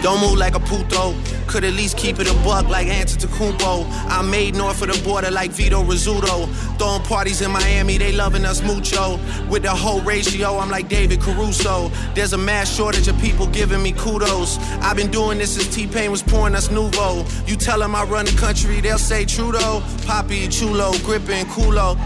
Don't 0.03 0.19
move 0.19 0.37
like 0.37 0.53
a 0.53 0.59
puto. 0.59 1.15
Could 1.47 1.63
at 1.63 1.75
least 1.75 1.97
keep 1.97 2.19
it 2.19 2.29
a 2.29 2.33
buck 2.43 2.67
like 2.67 2.87
Antetokounmpo. 2.87 3.85
I'm 4.09 4.29
made 4.29 4.53
north 4.53 4.81
of 4.81 4.91
the 4.91 5.01
border 5.01 5.31
like 5.31 5.51
Vito 5.51 5.81
Rizzuto. 5.81 6.49
Throwing 6.77 7.01
parties 7.03 7.41
in 7.41 7.51
Miami, 7.51 7.97
they 7.97 8.11
loving 8.11 8.43
us 8.43 8.61
mucho. 8.61 9.17
With 9.49 9.63
the 9.63 9.69
whole 9.69 10.01
ratio, 10.01 10.57
I'm 10.57 10.69
like 10.69 10.89
David 10.89 11.21
Caruso. 11.21 11.89
There's 12.15 12.33
a 12.33 12.37
mass 12.37 12.75
shortage 12.75 13.07
of 13.07 13.17
people 13.21 13.47
giving 13.47 13.81
me 13.81 13.93
kudos. 13.93 14.57
I've 14.81 14.97
been 14.97 15.09
doing 15.09 15.37
this 15.37 15.53
since 15.53 15.73
T-Pain 15.73 16.11
was 16.11 16.21
pouring 16.21 16.53
us 16.53 16.67
Nuvo. 16.67 17.23
You 17.47 17.55
tell 17.55 17.79
them 17.79 17.95
I 17.95 18.03
run 18.03 18.25
the 18.25 18.33
country, 18.33 18.81
they'll 18.81 18.97
say 18.97 19.23
Trudeau. 19.23 19.81
Poppy, 20.05 20.49
Chulo, 20.49 20.91
gripping, 21.05 21.45
culo. 21.45 21.97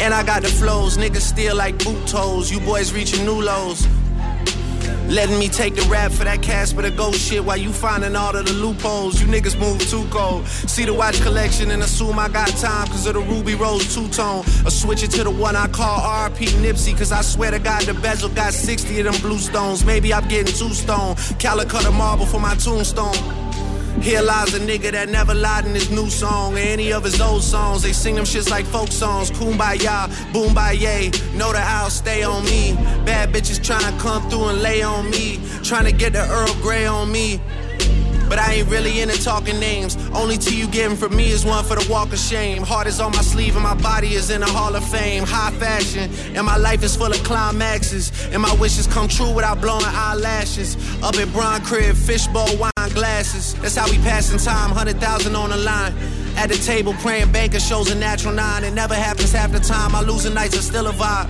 And 0.00 0.12
I 0.12 0.24
got 0.24 0.42
the 0.42 0.48
flows, 0.48 0.98
niggas 0.98 1.20
still 1.20 1.54
like 1.54 1.78
boot 1.84 2.04
toes. 2.08 2.50
You 2.50 2.58
boys 2.58 2.92
reaching 2.92 3.24
new 3.24 3.40
lows. 3.40 3.86
Letting 5.08 5.38
me 5.38 5.48
take 5.48 5.74
the 5.74 5.82
rap 5.90 6.12
for 6.12 6.24
that 6.24 6.40
Casper 6.40 6.82
the 6.82 6.90
ghost 6.90 7.20
shit 7.20 7.44
while 7.44 7.56
you 7.56 7.72
finding 7.72 8.14
all 8.14 8.34
of 8.34 8.46
the 8.46 8.52
loopholes. 8.52 9.20
You 9.20 9.26
niggas 9.26 9.58
move 9.58 9.80
too 9.88 10.06
cold. 10.10 10.46
See 10.46 10.84
the 10.84 10.94
watch 10.94 11.20
collection 11.20 11.70
and 11.72 11.82
assume 11.82 12.18
I 12.18 12.28
got 12.28 12.48
time 12.48 12.86
cause 12.86 13.06
of 13.06 13.14
the 13.14 13.20
Ruby 13.20 13.54
Rose 13.56 13.92
two 13.94 14.08
tone. 14.08 14.44
Or 14.64 14.70
switch 14.70 15.02
it 15.02 15.10
to 15.12 15.24
the 15.24 15.30
one 15.30 15.56
I 15.56 15.66
call 15.68 15.98
RP 16.00 16.46
Nipsey 16.62 16.96
cause 16.96 17.12
I 17.12 17.22
swear 17.22 17.50
to 17.50 17.58
God 17.58 17.82
the 17.82 17.94
bezel 17.94 18.28
got 18.30 18.52
60 18.52 19.00
of 19.00 19.12
them 19.12 19.20
blue 19.20 19.38
stones. 19.38 19.84
Maybe 19.84 20.14
I'm 20.14 20.26
getting 20.28 20.54
two 20.54 20.72
stone. 20.72 21.16
Calacatta 21.38 21.88
a 21.88 21.90
marble 21.90 22.26
for 22.26 22.40
my 22.40 22.54
tombstone. 22.54 23.49
Here 24.00 24.22
lies 24.22 24.54
a 24.54 24.58
nigga 24.58 24.92
that 24.92 25.10
never 25.10 25.34
lied 25.34 25.66
in 25.66 25.74
his 25.74 25.90
new 25.90 26.08
song 26.08 26.54
or 26.54 26.58
any 26.58 26.90
of 26.90 27.04
his 27.04 27.20
old 27.20 27.42
songs. 27.42 27.82
They 27.82 27.92
sing 27.92 28.14
them 28.14 28.24
shits 28.24 28.50
like 28.50 28.64
folk 28.64 28.90
songs. 28.90 29.30
Kumbaya, 29.30 30.08
boom 30.32 30.54
baye. 30.54 31.10
Know 31.36 31.52
that 31.52 31.66
I'll 31.66 31.90
stay 31.90 32.22
on 32.22 32.44
me. 32.46 32.72
Bad 33.04 33.30
bitches 33.30 33.60
tryna 33.60 33.98
come 34.00 34.28
through 34.30 34.48
and 34.48 34.62
lay 34.62 34.82
on 34.82 35.10
me. 35.10 35.36
Tryna 35.60 35.98
get 35.98 36.14
the 36.14 36.26
Earl 36.28 36.54
Grey 36.62 36.86
on 36.86 37.12
me. 37.12 37.40
But 38.30 38.38
I 38.38 38.54
ain't 38.54 38.68
really 38.68 39.00
into 39.00 39.20
talking 39.22 39.58
names. 39.58 39.96
Only 40.14 40.38
tea 40.38 40.56
you 40.56 40.68
getting 40.68 40.96
from 40.96 41.16
me 41.16 41.30
is 41.30 41.44
one 41.44 41.64
for 41.64 41.74
the 41.74 41.84
walk 41.90 42.12
of 42.12 42.18
shame. 42.20 42.62
Heart 42.62 42.86
is 42.86 43.00
on 43.00 43.10
my 43.10 43.22
sleeve 43.22 43.56
and 43.56 43.64
my 43.64 43.74
body 43.74 44.14
is 44.14 44.30
in 44.30 44.40
the 44.40 44.46
hall 44.46 44.76
of 44.76 44.84
fame. 44.84 45.24
High 45.24 45.50
fashion, 45.58 46.08
and 46.36 46.46
my 46.46 46.56
life 46.56 46.84
is 46.84 46.94
full 46.94 47.10
of 47.10 47.20
climaxes. 47.24 48.12
And 48.32 48.40
my 48.40 48.54
wishes 48.54 48.86
come 48.86 49.08
true 49.08 49.34
without 49.34 49.60
blowing 49.60 49.84
eyelashes. 49.84 50.76
Up 51.02 51.16
at 51.16 51.32
Bron 51.32 51.60
Crib, 51.62 51.96
fishbowl 51.96 52.56
wine 52.56 52.90
glasses. 52.94 53.54
That's 53.54 53.74
how 53.74 53.90
we 53.90 53.98
passing 53.98 54.38
time, 54.38 54.70
100,000 54.70 55.34
on 55.34 55.50
the 55.50 55.56
line. 55.56 55.92
At 56.36 56.50
the 56.50 56.56
table 56.56 56.94
praying 57.02 57.32
banker 57.32 57.58
shows 57.58 57.90
a 57.90 57.96
natural 57.96 58.32
nine. 58.32 58.62
It 58.62 58.74
never 58.74 58.94
happens 58.94 59.32
half 59.32 59.50
the 59.50 59.58
time. 59.58 59.90
My 59.90 60.02
losing 60.02 60.34
nights 60.34 60.56
are 60.56 60.62
still 60.62 60.86
a 60.86 60.92
vibe. 60.92 61.28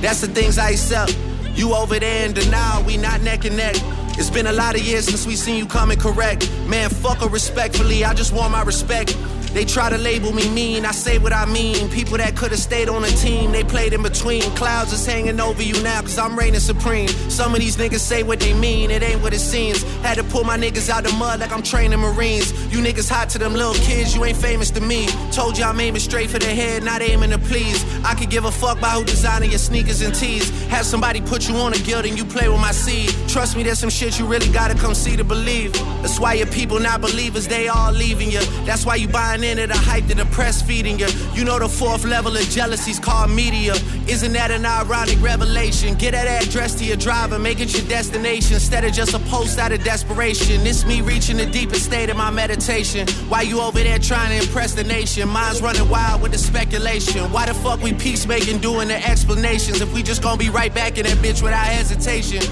That's 0.00 0.20
the 0.20 0.26
things 0.26 0.58
I 0.58 0.70
accept. 0.70 1.16
You 1.54 1.74
over 1.74 2.00
there 2.00 2.26
in 2.26 2.32
denial, 2.32 2.82
we 2.82 2.96
not 2.96 3.22
neck 3.22 3.44
and 3.44 3.56
neck. 3.56 3.76
It's 4.18 4.30
been 4.30 4.48
a 4.48 4.52
lot 4.52 4.74
of 4.74 4.82
years 4.82 5.04
since 5.04 5.26
we 5.26 5.36
seen 5.36 5.56
you 5.56 5.64
coming 5.64 5.96
correct. 5.96 6.50
Man, 6.66 6.90
fuck 6.90 7.18
her 7.18 7.28
respectfully, 7.28 8.04
I 8.04 8.14
just 8.14 8.32
want 8.32 8.50
my 8.50 8.62
respect. 8.62 9.16
They 9.52 9.64
try 9.64 9.90
to 9.90 9.98
label 9.98 10.32
me 10.32 10.48
mean, 10.50 10.84
I 10.84 10.92
say 10.92 11.18
what 11.18 11.32
I 11.32 11.46
mean. 11.46 11.88
People 11.90 12.18
that 12.18 12.36
could 12.36 12.50
have 12.50 12.60
stayed 12.60 12.88
on 12.88 13.02
the 13.02 13.08
team, 13.08 13.52
they 13.52 13.64
played 13.64 13.92
in 13.92 14.02
between. 14.02 14.42
Clouds 14.56 14.92
is 14.92 15.04
hanging 15.04 15.40
over 15.40 15.62
you 15.62 15.80
now, 15.82 16.00
cause 16.02 16.18
I'm 16.18 16.38
reigning 16.38 16.60
supreme. 16.60 17.08
Some 17.30 17.54
of 17.54 17.60
these 17.60 17.76
niggas 17.76 18.00
say 18.00 18.22
what 18.22 18.40
they 18.40 18.54
mean, 18.54 18.90
it 18.90 19.02
ain't 19.02 19.22
what 19.22 19.32
it 19.32 19.40
seems. 19.40 19.82
Had 20.02 20.18
to 20.18 20.24
pull 20.24 20.44
my 20.44 20.58
niggas 20.58 20.88
out 20.88 21.04
the 21.04 21.12
mud 21.12 21.40
like 21.40 21.52
I'm 21.52 21.62
training 21.62 21.98
Marines. 21.98 22.52
You 22.72 22.78
niggas 22.82 23.10
hot 23.10 23.28
to 23.30 23.38
them 23.38 23.54
little 23.54 23.74
kids, 23.74 24.14
you 24.14 24.24
ain't 24.24 24.36
famous 24.36 24.70
to 24.72 24.80
me. 24.80 25.06
Told 25.32 25.56
you 25.58 25.64
I'm 25.64 25.80
aiming 25.80 26.00
straight 26.00 26.30
for 26.30 26.38
the 26.38 26.46
head, 26.46 26.82
not 26.82 27.02
aiming 27.02 27.30
to 27.30 27.38
please. 27.38 27.84
I 28.04 28.14
could 28.14 28.30
give 28.30 28.44
a 28.44 28.52
fuck 28.52 28.78
about 28.78 28.98
who 28.98 29.04
designing 29.04 29.50
your 29.50 29.58
sneakers 29.58 30.02
and 30.02 30.14
tees. 30.14 30.48
Have 30.68 30.84
somebody 30.84 31.20
put 31.20 31.48
you 31.48 31.56
on 31.56 31.72
a 31.72 31.78
guild 31.78 32.04
and 32.04 32.16
you 32.18 32.24
play 32.24 32.48
with 32.48 32.60
my 32.60 32.72
seed. 32.72 33.14
Trust 33.28 33.56
me, 33.56 33.62
there's 33.62 33.78
some 33.78 33.90
shit 33.90 34.18
you 34.18 34.26
really 34.26 34.48
gotta 34.52 34.74
come 34.74 34.94
see 34.94 35.16
to 35.16 35.24
believe. 35.24 35.72
That's 36.02 36.20
why 36.20 36.34
your 36.34 36.46
people 36.46 36.78
not 36.78 37.00
believers, 37.00 37.48
they 37.48 37.68
all 37.68 37.92
leaving 37.92 38.30
you. 38.30 38.40
That's 38.64 38.84
why 38.84 38.96
you 38.96 39.08
buying 39.08 39.37
into 39.42 39.66
the 39.66 39.76
hype 39.76 40.06
that 40.06 40.16
the 40.16 40.24
press 40.26 40.62
feeding 40.62 40.98
you. 40.98 41.06
You 41.34 41.44
know 41.44 41.58
the 41.58 41.68
fourth 41.68 42.04
level 42.04 42.36
of 42.36 42.42
jealousy's 42.48 42.98
called 42.98 43.30
media. 43.30 43.74
Isn't 44.06 44.32
that 44.32 44.50
an 44.50 44.66
ironic 44.66 45.20
revelation? 45.20 45.94
Get 45.94 46.12
that 46.12 46.26
address 46.26 46.74
to 46.76 46.84
your 46.84 46.96
driver, 46.96 47.38
make 47.38 47.60
it 47.60 47.76
your 47.76 47.86
destination 47.88 48.54
instead 48.54 48.84
of 48.84 48.92
just 48.92 49.14
a 49.14 49.18
post 49.30 49.58
out 49.58 49.72
of 49.72 49.82
desperation. 49.84 50.66
It's 50.66 50.84
me 50.84 51.00
reaching 51.00 51.36
the 51.36 51.46
deepest 51.46 51.84
state 51.84 52.10
of 52.10 52.16
my 52.16 52.30
meditation. 52.30 53.06
Why 53.28 53.42
you 53.42 53.60
over 53.60 53.80
there 53.80 53.98
trying 53.98 54.38
to 54.38 54.46
impress 54.46 54.74
the 54.74 54.84
nation? 54.84 55.28
Mine's 55.28 55.62
running 55.62 55.88
wild 55.88 56.22
with 56.22 56.32
the 56.32 56.38
speculation. 56.38 57.30
Why 57.32 57.46
the 57.46 57.54
fuck 57.54 57.82
we 57.82 57.92
peacemaking 57.92 58.58
doing 58.58 58.88
the 58.88 58.96
explanations 59.06 59.80
if 59.80 59.92
we 59.92 60.02
just 60.02 60.22
gonna 60.22 60.38
be 60.38 60.50
right 60.50 60.74
back 60.74 60.98
in 60.98 61.04
that 61.04 61.18
bitch 61.18 61.42
without 61.42 61.66
hesitation? 61.66 62.42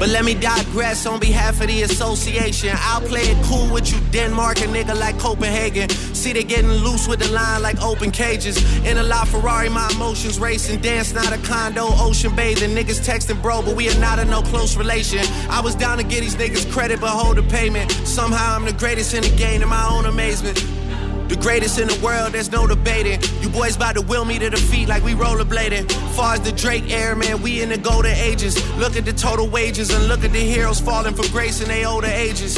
But 0.00 0.08
let 0.08 0.24
me 0.24 0.32
digress 0.32 1.04
on 1.04 1.20
behalf 1.20 1.60
of 1.60 1.66
the 1.66 1.82
association. 1.82 2.70
I'll 2.72 3.02
play 3.02 3.20
it 3.20 3.36
cool 3.44 3.70
with 3.70 3.92
you, 3.92 4.00
Denmark, 4.10 4.60
a 4.60 4.62
nigga 4.62 4.98
like 4.98 5.18
Copenhagen. 5.18 5.90
See, 5.90 6.32
they 6.32 6.42
getting 6.42 6.70
loose 6.70 7.06
with 7.06 7.20
the 7.20 7.30
line 7.30 7.60
like 7.60 7.78
open 7.82 8.10
cages. 8.10 8.56
In 8.86 8.96
a 8.96 9.02
La 9.02 9.24
Ferrari, 9.24 9.68
my 9.68 9.90
emotions 9.94 10.40
racing. 10.40 10.80
Dance, 10.80 11.12
not 11.12 11.30
a 11.34 11.38
condo, 11.46 11.88
ocean 12.00 12.34
bathing. 12.34 12.70
Niggas 12.70 13.06
texting, 13.06 13.42
bro, 13.42 13.60
but 13.60 13.76
we 13.76 13.90
are 13.90 14.00
not 14.00 14.18
in 14.18 14.30
no 14.30 14.40
close 14.40 14.74
relation. 14.74 15.20
I 15.50 15.60
was 15.60 15.74
down 15.74 15.98
to 15.98 16.02
get 16.02 16.22
these 16.22 16.36
niggas 16.36 16.72
credit, 16.72 16.98
but 16.98 17.10
hold 17.10 17.36
the 17.36 17.42
payment. 17.42 17.92
Somehow 17.92 18.56
I'm 18.56 18.64
the 18.64 18.72
greatest 18.72 19.12
in 19.12 19.22
the 19.22 19.36
game, 19.36 19.60
in 19.60 19.68
my 19.68 19.86
own 19.86 20.06
amazement. 20.06 20.79
The 21.30 21.36
greatest 21.36 21.78
in 21.78 21.86
the 21.86 21.96
world, 22.04 22.32
there's 22.32 22.50
no 22.50 22.66
debating. 22.66 23.20
You 23.40 23.50
boys 23.50 23.76
about 23.76 23.94
to 23.94 24.02
will 24.02 24.24
me 24.24 24.40
to 24.40 24.50
defeat 24.50 24.88
like 24.88 25.04
we 25.04 25.12
rollerblading. 25.12 25.88
Far 26.16 26.34
as 26.34 26.40
the 26.40 26.50
Drake 26.50 26.90
era, 26.90 27.14
man, 27.14 27.40
we 27.40 27.62
in 27.62 27.68
the 27.68 27.78
golden 27.78 28.16
ages. 28.16 28.58
Look 28.78 28.96
at 28.96 29.04
the 29.04 29.12
total 29.12 29.48
wages 29.48 29.90
and 29.94 30.08
look 30.08 30.24
at 30.24 30.32
the 30.32 30.40
heroes 30.40 30.80
falling 30.80 31.14
from 31.14 31.28
grace 31.28 31.60
in 31.60 31.68
their 31.68 31.86
older 31.86 32.08
ages. 32.08 32.56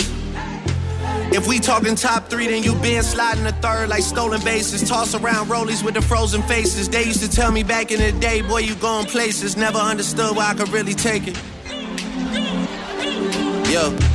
If 1.34 1.46
we 1.46 1.58
talking 1.58 1.96
top 1.96 2.30
three, 2.30 2.46
then 2.46 2.62
you 2.62 2.74
been 2.76 3.02
sliding 3.02 3.44
the 3.44 3.52
third 3.52 3.90
like 3.90 4.02
stolen 4.02 4.42
bases. 4.42 4.88
Toss 4.88 5.14
around 5.14 5.48
rollies 5.48 5.84
with 5.84 5.92
the 5.92 6.02
frozen 6.02 6.40
faces. 6.40 6.88
They 6.88 7.04
used 7.04 7.20
to 7.20 7.30
tell 7.30 7.52
me 7.52 7.62
back 7.62 7.92
in 7.92 8.00
the 8.00 8.18
day, 8.20 8.40
boy, 8.40 8.60
you 8.60 8.74
going 8.76 9.04
places. 9.04 9.54
Never 9.54 9.78
understood 9.78 10.34
why 10.34 10.48
I 10.48 10.54
could 10.54 10.70
really 10.70 10.94
take 10.94 11.24
it. 11.28 11.38
Yo. 13.70 14.11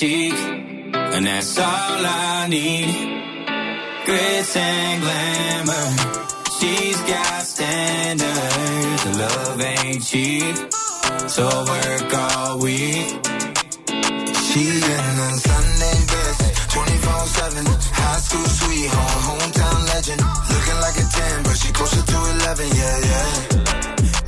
Chic, 0.00 0.32
and 0.32 1.26
that's 1.26 1.58
all 1.58 2.00
I 2.06 2.46
need. 2.48 2.88
Grits 4.06 4.56
and 4.56 5.02
glamour. 5.04 5.88
She's 6.56 7.00
got 7.02 7.42
standards. 7.44 9.02
Love 9.20 9.60
ain't 9.60 10.02
cheap, 10.02 10.56
so 11.28 11.44
work 11.68 12.14
all 12.14 12.58
week. 12.60 13.08
She 14.48 14.64
in 14.72 15.16
a 15.26 15.30
Sunday 15.46 15.98
best, 16.10 16.40
24-7. 16.72 17.68
High 18.00 18.20
school 18.24 18.48
sweetheart, 18.58 19.20
hometown 19.28 19.80
legend. 19.92 20.22
Looking 20.52 20.80
like 20.80 20.96
a 20.96 21.06
10, 21.12 21.42
but 21.44 21.56
she 21.60 21.68
closer 21.76 22.02
to 22.12 22.18
11, 22.40 22.68
yeah, 22.80 22.98
yeah. 23.10 23.28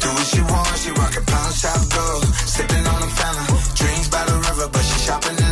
Do 0.02 0.08
what 0.16 0.26
she 0.32 0.42
want, 0.52 0.76
she 0.84 0.90
rockin' 1.00 1.24
pound 1.24 1.54
shop 1.54 1.80
girl. 1.96 2.20
Sipping 2.54 2.86
on 2.92 3.02
a 3.08 3.10
fountain. 3.18 3.56
Drinks 3.80 4.08
by 4.08 4.22
the 4.26 4.36
river, 4.36 4.68
but 4.68 4.84
she 4.84 4.98
shopping 5.08 5.51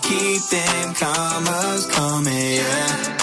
Keep 0.00 0.42
them 0.44 0.94
commas 0.94 1.86
coming, 1.86 2.56
yeah. 2.56 3.21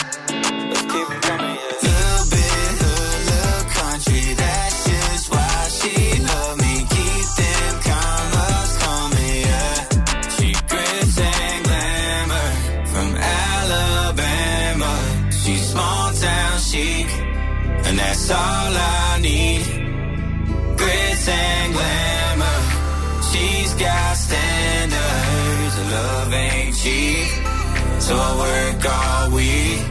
So 28.10 28.16
I 28.18 28.32
work 28.42 28.82
all 28.90 29.30
week. 29.38 29.86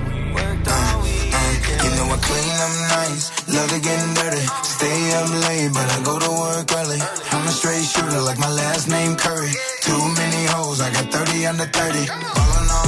You 1.85 1.91
know 1.97 2.07
I 2.11 2.19
clean 2.29 2.57
up 2.67 2.75
nice, 2.99 3.25
love 3.47 3.71
to 3.71 3.79
get 3.79 4.01
dirty. 4.19 4.45
Stay 4.77 5.01
up 5.19 5.31
late, 5.47 5.71
but 5.73 5.87
I 5.87 5.99
go 6.03 6.19
to 6.19 6.31
work 6.43 6.67
early. 6.81 7.01
I'm 7.31 7.47
a 7.47 7.55
straight 7.59 7.87
shooter, 7.87 8.21
like 8.29 8.39
my 8.39 8.51
last 8.51 8.89
name 8.89 9.15
Curry. 9.15 9.55
Too 9.87 10.03
many 10.21 10.43
hoes, 10.51 10.81
I 10.81 10.91
got 10.91 11.07
30 11.13 11.47
under 11.47 11.67
30. 11.67 12.07
Ballin' 12.35 12.71
all 12.79 12.88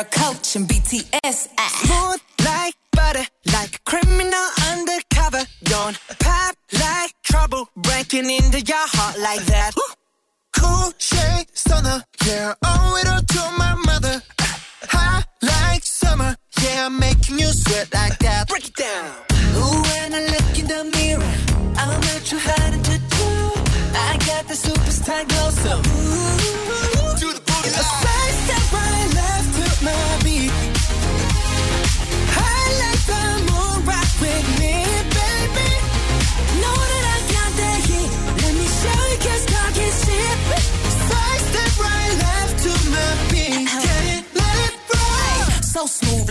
hot 0.00 0.10
coach 0.10 0.56
and 0.56 0.66
BTS. 0.66 0.79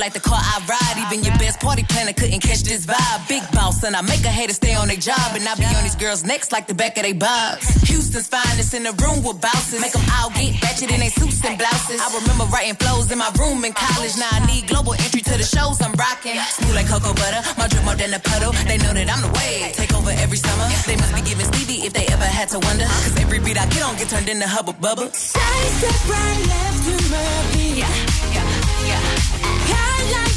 like 0.10 0.24
the 0.24 0.30
car 0.30 0.42
I 0.42 0.58
ride. 0.66 0.98
Even 1.06 1.24
your 1.24 1.38
best 1.38 1.60
party 1.60 1.84
planner 1.84 2.14
couldn't 2.14 2.42
catch 2.42 2.64
this 2.64 2.86
vibe. 2.86 3.20
Big 3.30 3.44
boss, 3.54 3.84
and 3.84 3.96
I 3.96 4.02
make 4.02 4.24
a 4.26 4.34
hater 4.34 4.54
stay 4.54 4.74
on 4.74 4.88
their 4.88 4.98
job. 4.98 5.38
And 5.38 5.46
I 5.48 5.54
be 5.54 5.66
on 5.66 5.84
these 5.84 5.96
girls' 5.96 6.24
necks 6.24 6.52
like 6.52 6.66
the 6.66 6.74
back 6.74 6.98
of 6.98 7.04
their 7.04 7.14
bobs. 7.14 7.66
Houston's 7.90 8.28
finest 8.28 8.74
in 8.74 8.84
the 8.84 8.94
room 8.98 9.22
with 9.22 9.40
bouncers. 9.42 9.82
Make 9.82 9.94
them 9.94 10.06
all 10.18 10.32
get 10.34 10.58
ratchet 10.64 10.90
in 10.90 11.00
their 11.00 11.14
suits 11.14 11.46
and 11.46 11.58
blouses. 11.58 12.02
I 12.02 12.08
remember 12.18 12.46
writing 12.50 12.76
flows 12.76 13.12
in 13.12 13.20
my 13.20 13.30
room 13.38 13.64
in 13.66 13.74
college. 13.74 14.18
Now 14.18 14.30
I 14.34 14.42
need 14.50 14.66
global 14.68 14.94
entry 14.94 15.22
to 15.22 15.34
the 15.38 15.46
shows 15.46 15.78
I'm 15.82 15.94
rocking. 15.94 16.42
Smooth 16.58 16.74
like 16.74 16.90
cocoa 16.90 17.14
butter, 17.14 17.42
my 17.58 17.68
drip 17.68 17.86
more 17.86 17.96
than 17.96 18.14
a 18.14 18.20
puddle. 18.20 18.54
They 18.66 18.82
know 18.82 18.94
that 18.94 19.08
I'm 19.14 19.22
the 19.22 19.32
way. 19.38 19.70
Take 19.78 19.94
over 19.94 20.10
every 20.10 20.38
summer. 20.42 20.66
They 20.90 20.98
must 20.98 21.14
be 21.14 21.22
giving 21.22 21.46
Stevie 21.54 21.86
if 21.86 21.94
they 21.94 22.10
ever 22.10 22.26
had 22.26 22.50
to 22.50 22.60
wonder. 22.60 22.90
Cause 23.06 23.14
every 23.22 23.40
beat 23.46 23.62
I 23.62 23.70
get 23.70 23.84
on 23.86 23.94
get 23.98 24.10
turned 24.10 24.30
into 24.30 24.48
hubba 24.48 24.74
bubba. 24.74 25.14
Side 25.14 25.70
step 25.78 26.02
right 26.10 26.42
left 26.50 26.80
to 26.88 26.94
my 27.14 27.30
beat. 27.54 27.78
Yeah, 27.78 27.94
yeah, 28.34 28.48
yeah 28.90 29.59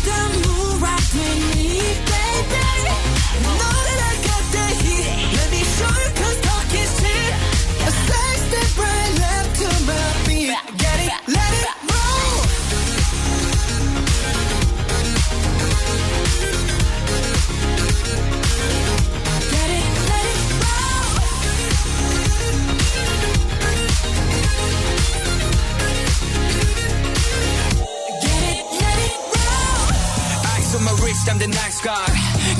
the 0.04 0.48
moon 0.48 0.80
rocks 0.80 1.12
with 1.14 1.56
me, 1.56 1.80
baby. 2.10 2.62
No. 3.42 3.81
bitch, 31.22 31.30
I'm 31.30 31.38
the 31.38 31.46
nice 31.48 31.80
guy. 31.80 32.06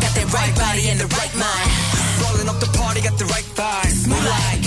Got 0.00 0.14
the 0.14 0.26
right 0.34 0.54
body 0.56 0.88
and 0.88 1.00
the 1.00 1.06
right 1.16 1.34
mind. 1.34 1.70
Rolling 2.22 2.48
up 2.48 2.60
the 2.60 2.70
party, 2.78 3.00
got 3.00 3.18
the 3.18 3.24
right 3.26 3.44
vibe. 3.54 4.08
Moonlight. 4.08 4.61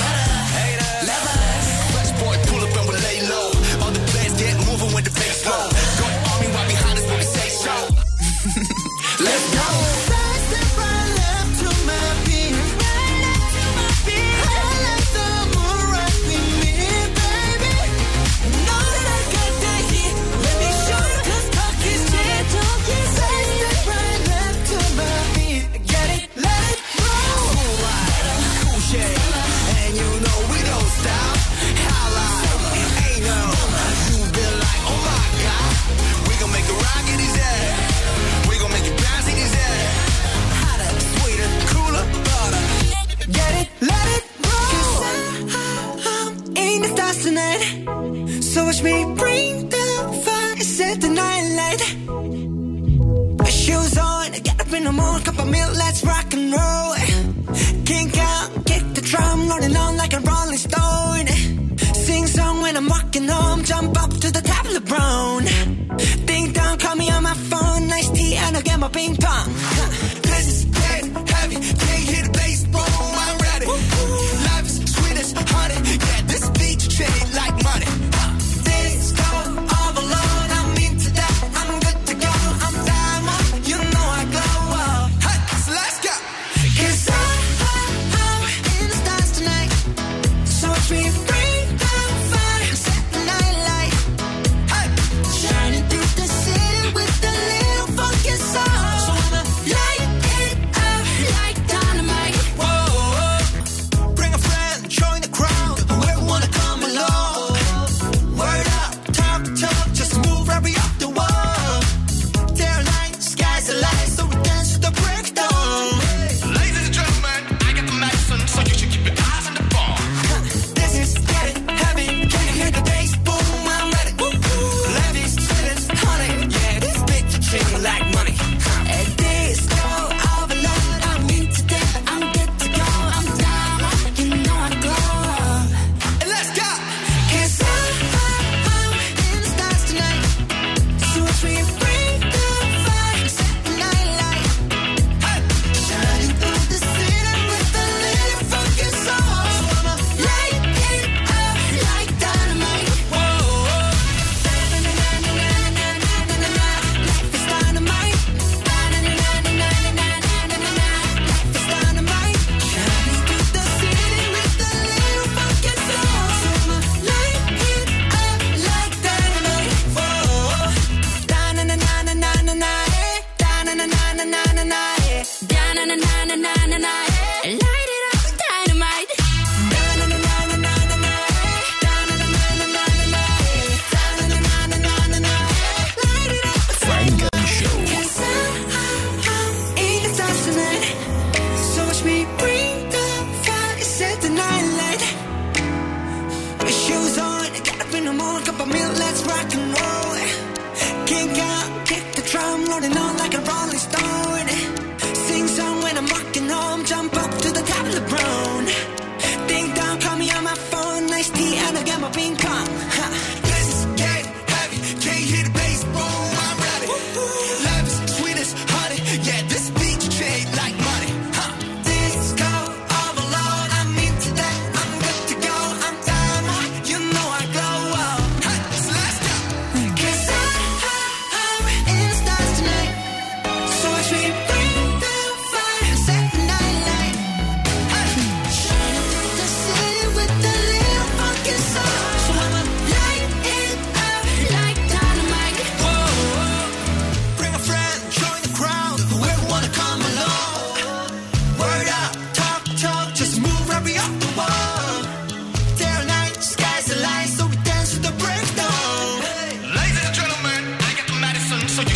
shopping 68.95 69.24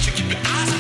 you 0.06 0.14
keep 0.14 0.30
your 0.30 0.40
eyes 0.46 0.79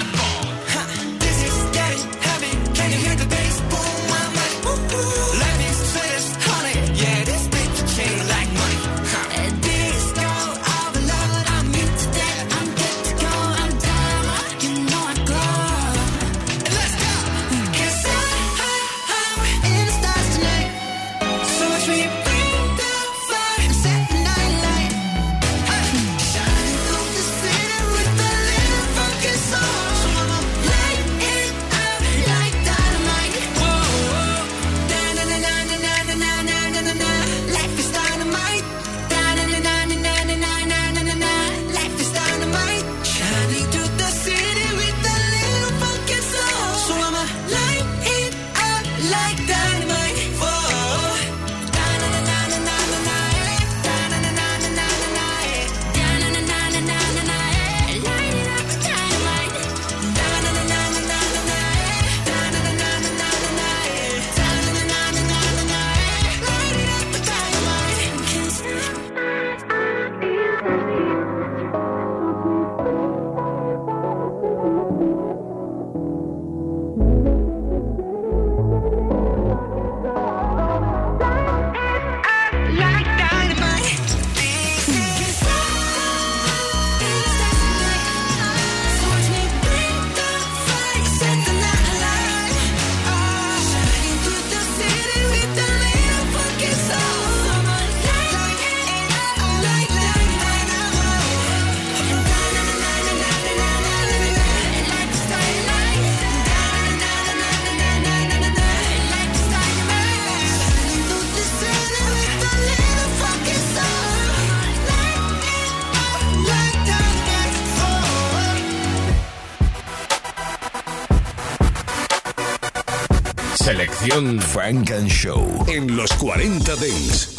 presentación 123.99 124.39
Frank 124.41 124.91
and 124.91 125.07
Show 125.09 125.65
en 125.67 125.95
los 125.95 126.11
40 126.13 126.75
Dents. 126.77 127.38